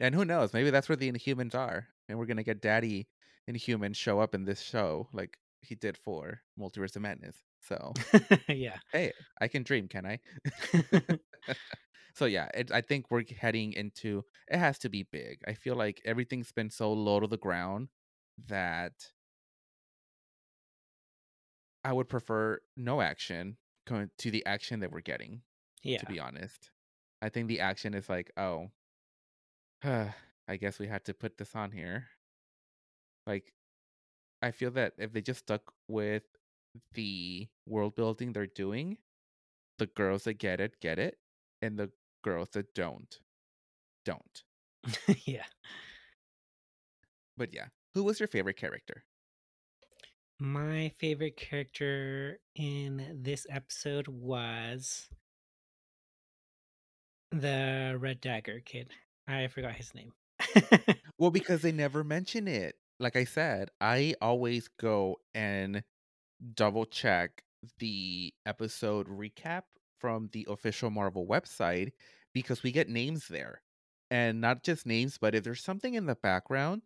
And 0.00 0.14
who 0.14 0.24
knows? 0.24 0.52
Maybe 0.52 0.70
that's 0.70 0.88
where 0.88 0.96
the 0.96 1.12
Inhumans 1.12 1.54
are, 1.54 1.86
and 2.08 2.18
we're 2.18 2.26
gonna 2.26 2.42
get 2.42 2.62
Daddy 2.62 3.08
Inhuman 3.46 3.92
show 3.92 4.20
up 4.20 4.34
in 4.34 4.44
this 4.44 4.60
show, 4.60 5.08
like 5.12 5.36
he 5.62 5.74
did 5.74 5.96
for 5.98 6.40
Multiverse 6.58 6.96
of 6.96 7.02
Madness. 7.02 7.36
So 7.60 7.92
yeah. 8.48 8.76
hey, 8.92 9.12
I 9.40 9.48
can 9.48 9.62
dream, 9.62 9.88
can 9.88 10.06
I? 10.06 10.18
so 12.14 12.24
yeah, 12.24 12.48
it, 12.54 12.72
I 12.72 12.80
think 12.80 13.06
we're 13.10 13.24
heading 13.38 13.72
into. 13.74 14.24
It 14.48 14.58
has 14.58 14.78
to 14.80 14.88
be 14.88 15.02
big. 15.02 15.40
I 15.46 15.54
feel 15.54 15.74
like 15.74 16.00
everything's 16.04 16.52
been 16.52 16.70
so 16.70 16.92
low 16.92 17.20
to 17.20 17.26
the 17.26 17.38
ground 17.38 17.88
that 18.48 18.92
I 21.84 21.92
would 21.92 22.08
prefer 22.08 22.60
no 22.76 23.00
action 23.00 23.56
going 23.86 24.10
to 24.18 24.30
the 24.30 24.44
action 24.46 24.80
that 24.80 24.92
we're 24.92 25.00
getting. 25.00 25.42
Yeah. 25.82 25.98
To 25.98 26.06
be 26.06 26.20
honest, 26.20 26.70
I 27.22 27.30
think 27.30 27.48
the 27.48 27.60
action 27.60 27.94
is 27.94 28.08
like, 28.08 28.30
oh, 28.36 28.68
I 29.84 30.56
guess 30.60 30.78
we 30.78 30.86
had 30.86 31.04
to 31.06 31.14
put 31.14 31.38
this 31.38 31.54
on 31.54 31.70
here. 31.72 32.08
Like, 33.26 33.52
I 34.42 34.50
feel 34.50 34.70
that 34.72 34.94
if 34.98 35.12
they 35.12 35.20
just 35.20 35.40
stuck 35.40 35.72
with 35.88 36.24
the 36.94 37.48
world 37.66 37.94
building 37.94 38.32
they're 38.32 38.46
doing, 38.46 38.98
the 39.78 39.86
girls 39.86 40.24
that 40.24 40.34
get 40.34 40.60
it, 40.60 40.80
get 40.80 40.98
it, 40.98 41.18
and 41.62 41.78
the 41.78 41.90
girls 42.22 42.50
that 42.52 42.74
don't, 42.74 43.18
don't. 44.04 44.42
yeah. 45.24 45.44
But 47.36 47.54
yeah, 47.54 47.66
who 47.94 48.04
was 48.04 48.20
your 48.20 48.28
favorite 48.28 48.56
character? 48.56 49.04
My 50.38 50.92
favorite 50.98 51.36
character 51.36 52.38
in 52.54 53.20
this 53.22 53.46
episode 53.50 54.08
was 54.08 55.08
the 57.30 57.96
Red 57.98 58.20
Dagger 58.20 58.60
kid. 58.60 58.92
I 59.32 59.48
forgot 59.48 59.72
his 59.72 59.94
name. 59.94 60.12
well, 61.18 61.30
because 61.32 61.62
they 61.62 61.72
never 61.72 62.04
mention 62.04 62.48
it. 62.48 62.76
like 62.98 63.16
I 63.16 63.24
said, 63.24 63.70
I 63.80 64.14
always 64.20 64.68
go 64.78 65.16
and 65.34 65.82
double 66.54 66.84
check 66.86 67.42
the 67.78 68.32
episode 68.46 69.06
recap 69.08 69.62
from 69.98 70.28
the 70.32 70.46
official 70.48 70.90
Marvel 70.90 71.26
website 71.26 71.92
because 72.32 72.62
we 72.62 72.72
get 72.72 72.88
names 72.88 73.28
there. 73.28 73.62
And 74.10 74.40
not 74.40 74.64
just 74.64 74.86
names, 74.86 75.18
but 75.18 75.34
if 75.34 75.44
there's 75.44 75.62
something 75.62 75.94
in 75.94 76.06
the 76.06 76.16
background, 76.16 76.82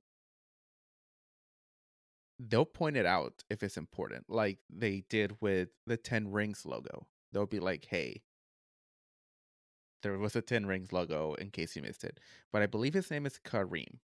they'll 2.39 2.65
point 2.65 2.97
it 2.97 3.07
out 3.07 3.45
if 3.49 3.63
it's 3.63 3.77
important, 3.77 4.25
like 4.29 4.59
they 4.69 5.05
did 5.09 5.37
with 5.41 5.69
the 5.87 5.97
10 5.97 6.31
Rings 6.33 6.67
logo. 6.67 7.07
They'll 7.33 7.47
be 7.47 7.61
like, 7.61 7.87
hey, 7.89 8.23
there 10.05 10.19
was 10.19 10.37
a 10.37 10.43
10 10.43 10.67
Rings 10.67 10.93
logo 10.93 11.35
in 11.35 11.51
case 11.51 11.77
you 11.77 11.83
missed 11.83 12.05
it. 12.05 12.21
But 12.53 12.63
I 12.63 12.67
believe 12.69 12.95
his 12.95 13.11
name 13.11 13.27
is 13.27 13.41
Kareem. 13.41 14.01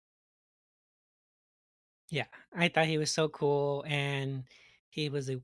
Yeah, 2.09 2.27
I 2.53 2.69
thought 2.69 2.87
he 2.87 2.97
was 2.97 3.11
so 3.11 3.29
cool 3.29 3.83
and 3.87 4.45
he 4.89 5.09
was 5.09 5.29
a 5.29 5.43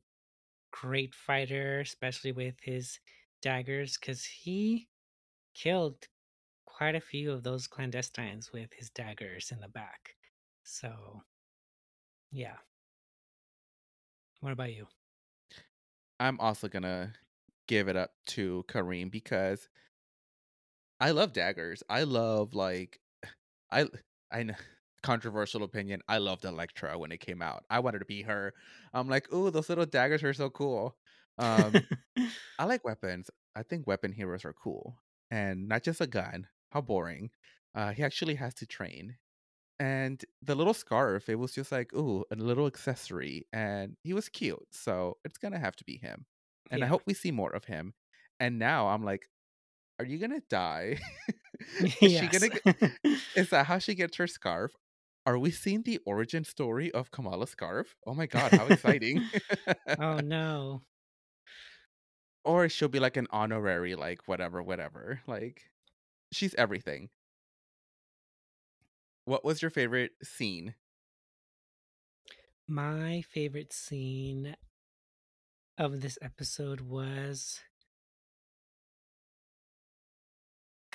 great 0.72 1.16
fighter, 1.16 1.82
especially 1.82 2.32
with 2.34 2.60
his 2.62 2.99
daggers, 3.41 3.97
because 3.97 4.26
he 4.26 4.89
killed 5.53 6.08
quite 6.66 6.95
a 6.95 7.01
few 7.01 7.32
of 7.32 7.43
those 7.43 7.68
clandestines 7.68 8.51
with 8.53 8.74
his 8.74 8.89
daggers 8.91 9.51
in 9.51 9.62
the 9.62 9.70
back. 9.70 10.18
So, 10.64 11.24
yeah. 12.32 12.58
What 14.39 14.53
about 14.53 14.72
you? 14.74 14.88
I'm 16.20 16.39
also 16.39 16.68
gonna 16.68 17.16
give 17.68 17.88
it 17.88 17.95
up 17.95 18.16
to 18.28 18.64
Kareem 18.68 19.10
because 19.12 19.70
I 21.00 21.12
love 21.12 21.34
daggers. 21.34 21.84
I 21.89 22.04
love 22.04 22.54
like 22.54 23.00
I 23.72 23.88
I 24.32 24.43
know 24.43 24.56
controversial 25.04 25.64
opinion. 25.64 26.02
I 26.08 26.18
loved 26.18 26.46
Elektra 26.46 26.98
when 26.98 27.12
it 27.12 27.20
came 27.20 27.41
out. 27.41 27.64
I 27.70 27.80
wanted 27.80 28.00
to 28.00 28.06
be 28.06 28.24
her. 28.24 28.54
I'm 28.93 29.08
like, 29.08 29.32
ooh, 29.34 29.52
those 29.52 29.70
little 29.70 29.86
daggers 29.86 30.24
are 30.24 30.34
so 30.34 30.50
cool. 30.50 30.98
Um, 31.38 31.86
I 32.60 32.66
like 32.66 32.84
weapons. 32.84 33.30
I 33.56 33.64
think 33.64 33.88
weapon 33.88 34.12
heroes 34.12 34.46
are 34.46 34.54
cool, 34.54 34.98
and 35.32 35.68
not 35.68 35.84
just 35.84 36.02
a 36.02 36.08
gun. 36.08 36.48
How 36.72 36.82
boring. 36.82 37.32
Uh, 37.76 37.91
he 37.91 38.04
actually 38.04 38.36
has 38.36 38.54
to 38.56 38.66
train. 38.66 39.18
And 39.80 40.24
the 40.41 40.56
little 40.56 40.74
scarf, 40.74 41.30
it 41.30 41.36
was 41.36 41.54
just 41.54 41.72
like, 41.72 41.93
ooh, 41.93 42.24
a 42.32 42.36
little 42.36 42.68
accessory, 42.68 43.48
and 43.54 43.98
he 44.04 44.14
was 44.14 44.30
cute. 44.30 44.68
So 44.72 45.18
it's 45.26 45.38
gonna 45.38 45.60
have 45.60 45.76
to 45.78 45.84
be 45.86 45.98
him. 45.98 46.26
And 46.72 46.84
I 46.84 46.88
hope 46.88 47.04
we 47.06 47.14
see 47.14 47.32
more 47.32 47.52
of 47.52 47.66
him. 47.66 47.93
And 48.39 48.60
now 48.60 48.88
I'm 48.89 49.04
like, 49.04 49.28
are 50.00 50.06
you 50.06 50.18
gonna 50.18 50.41
die? 50.50 50.98
is 51.80 51.93
she 51.93 52.28
gonna? 52.28 52.50
yes. 52.66 52.76
Get, 52.80 52.91
is 53.36 53.50
that 53.50 53.66
how 53.66 53.80
she 53.80 53.96
gets 53.96 54.18
her 54.18 54.28
scarf? 54.28 54.74
Are 55.26 55.39
we 55.39 55.50
seeing 55.52 55.82
the 55.82 56.00
origin 56.06 56.43
story 56.43 56.91
of 56.91 57.12
Kamala's 57.12 57.50
scarf? 57.52 57.96
Oh 58.06 58.14
my 58.14 58.28
god, 58.28 58.52
how 58.52 58.68
exciting! 58.68 59.24
oh 60.00 60.18
no. 60.18 60.82
or 62.43 62.70
she'll 62.70 62.89
be 62.89 63.00
like 63.00 63.18
an 63.18 63.28
honorary, 63.32 63.96
like 63.96 64.28
whatever, 64.28 64.62
whatever. 64.62 65.22
Like 65.28 65.64
she's 66.32 66.54
everything. 66.56 67.10
What 69.26 69.43
was 69.43 69.62
your 69.62 69.72
favorite 69.72 70.12
scene? 70.24 70.76
My 72.68 73.22
favorite 73.22 73.74
scene 73.74 74.56
of 75.78 76.02
this 76.02 76.18
episode 76.22 76.82
was 76.82 77.62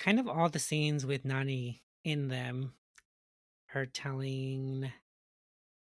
kind 0.00 0.18
of 0.18 0.26
all 0.26 0.48
the 0.48 0.58
scenes 0.58 1.06
with 1.06 1.24
Nani 1.24 1.82
in 2.02 2.28
them. 2.28 2.72
Her 3.66 3.86
telling 3.86 4.90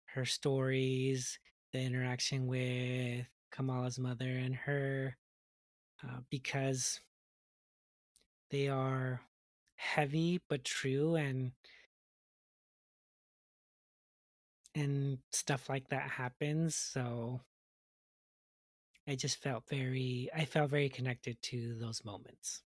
her 0.06 0.26
stories, 0.26 1.38
the 1.72 1.78
interaction 1.80 2.46
with 2.46 3.24
Kamala's 3.50 3.98
mother 3.98 4.28
and 4.28 4.54
her, 4.54 5.16
uh, 6.04 6.18
because 6.28 7.00
they 8.50 8.68
are 8.68 9.20
heavy 9.76 10.40
but 10.48 10.62
true 10.62 11.14
and 11.14 11.52
and 14.74 15.18
stuff 15.32 15.70
like 15.70 15.88
that 15.88 16.10
happens 16.10 16.74
so 16.74 17.40
i 19.08 19.14
just 19.14 19.38
felt 19.38 19.64
very 19.70 20.28
i 20.36 20.44
felt 20.44 20.70
very 20.70 20.90
connected 20.90 21.40
to 21.40 21.74
those 21.80 22.04
moments 22.04 22.62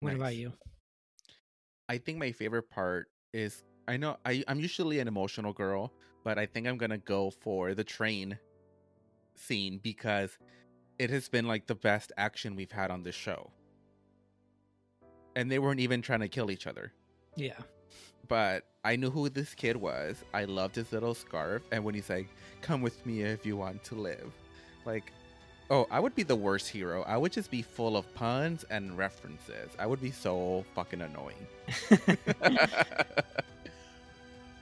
what 0.00 0.14
about 0.14 0.34
you 0.34 0.52
I 1.88 1.98
think 1.98 2.18
my 2.18 2.32
favorite 2.32 2.68
part 2.70 3.08
is 3.32 3.64
I 3.86 3.96
know 3.96 4.18
I, 4.24 4.44
I'm 4.46 4.60
usually 4.60 4.98
an 4.98 5.08
emotional 5.08 5.54
girl, 5.54 5.92
but 6.22 6.38
I 6.38 6.44
think 6.44 6.66
I'm 6.66 6.76
gonna 6.76 6.98
go 6.98 7.30
for 7.30 7.74
the 7.74 7.84
train 7.84 8.38
scene 9.34 9.80
because 9.82 10.36
it 10.98 11.10
has 11.10 11.28
been 11.28 11.46
like 11.46 11.66
the 11.66 11.74
best 11.74 12.12
action 12.18 12.56
we've 12.56 12.70
had 12.70 12.90
on 12.90 13.02
this 13.02 13.14
show. 13.14 13.50
And 15.36 15.50
they 15.50 15.58
weren't 15.58 15.80
even 15.80 16.02
trying 16.02 16.20
to 16.20 16.28
kill 16.28 16.50
each 16.50 16.66
other. 16.66 16.92
yeah 17.36 17.60
But 18.26 18.64
I 18.84 18.96
knew 18.96 19.10
who 19.10 19.28
this 19.28 19.54
kid 19.54 19.76
was. 19.76 20.22
I 20.34 20.44
loved 20.44 20.74
his 20.76 20.92
little 20.92 21.14
scarf. 21.14 21.62
And 21.72 21.84
when 21.84 21.94
he's 21.94 22.10
like, 22.10 22.28
come 22.60 22.82
with 22.82 23.04
me 23.06 23.22
if 23.22 23.46
you 23.46 23.56
want 23.56 23.84
to 23.84 23.94
live. 23.94 24.32
Like, 24.84 25.12
oh, 25.70 25.86
I 25.90 26.00
would 26.00 26.14
be 26.14 26.22
the 26.22 26.36
worst 26.36 26.68
hero. 26.68 27.02
I 27.06 27.16
would 27.16 27.32
just 27.32 27.50
be 27.50 27.62
full 27.62 27.96
of 27.96 28.12
puns 28.14 28.64
and 28.70 28.96
references. 28.96 29.70
I 29.78 29.86
would 29.86 30.00
be 30.00 30.10
so 30.10 30.64
fucking 30.74 31.00
annoying. 31.00 31.46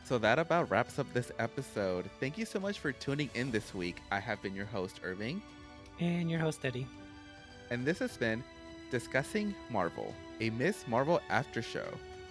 so 0.05 0.19
that 0.19 0.39
about 0.39 0.71
wraps 0.71 0.99
up 0.99 1.07
this 1.13 1.33
episode. 1.39 2.09
Thank 2.21 2.39
you 2.39 2.45
so 2.45 2.61
much 2.61 2.79
for 2.79 2.93
tuning 2.93 3.31
in 3.35 3.51
this 3.51 3.75
week. 3.75 3.97
I 4.11 4.19
have 4.21 4.41
been 4.43 4.55
your 4.55 4.67
host, 4.67 5.01
Irving. 5.05 5.43
and 6.01 6.31
your 6.31 6.41
host 6.41 6.65
eddie 6.65 6.87
And 7.71 7.85
this 7.85 7.99
has 8.01 8.17
been 8.17 8.43
Discussing 8.91 9.55
Marvel, 9.71 10.15
a 10.41 10.51
Ms. 10.51 10.85
Marvel 10.87 11.21
after 11.29 11.61
show. 11.61 11.89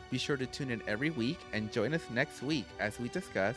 Be 0.10 0.18
sure 0.18 0.38
to 0.38 0.46
tune 0.46 0.72
in 0.72 0.82
every 0.88 1.10
week 1.10 1.40
and 1.52 1.72
join 1.72 1.94
us 1.94 2.04
next 2.12 2.42
week 2.42 2.66
as 2.80 2.98
we 3.00 3.10
discuss 3.10 3.56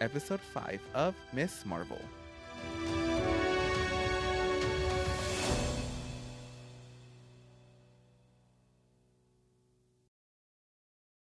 episode 0.00 0.40
5 0.40 0.80
of 0.94 1.14
Ms. 1.34 1.64
Marvel. 1.66 2.00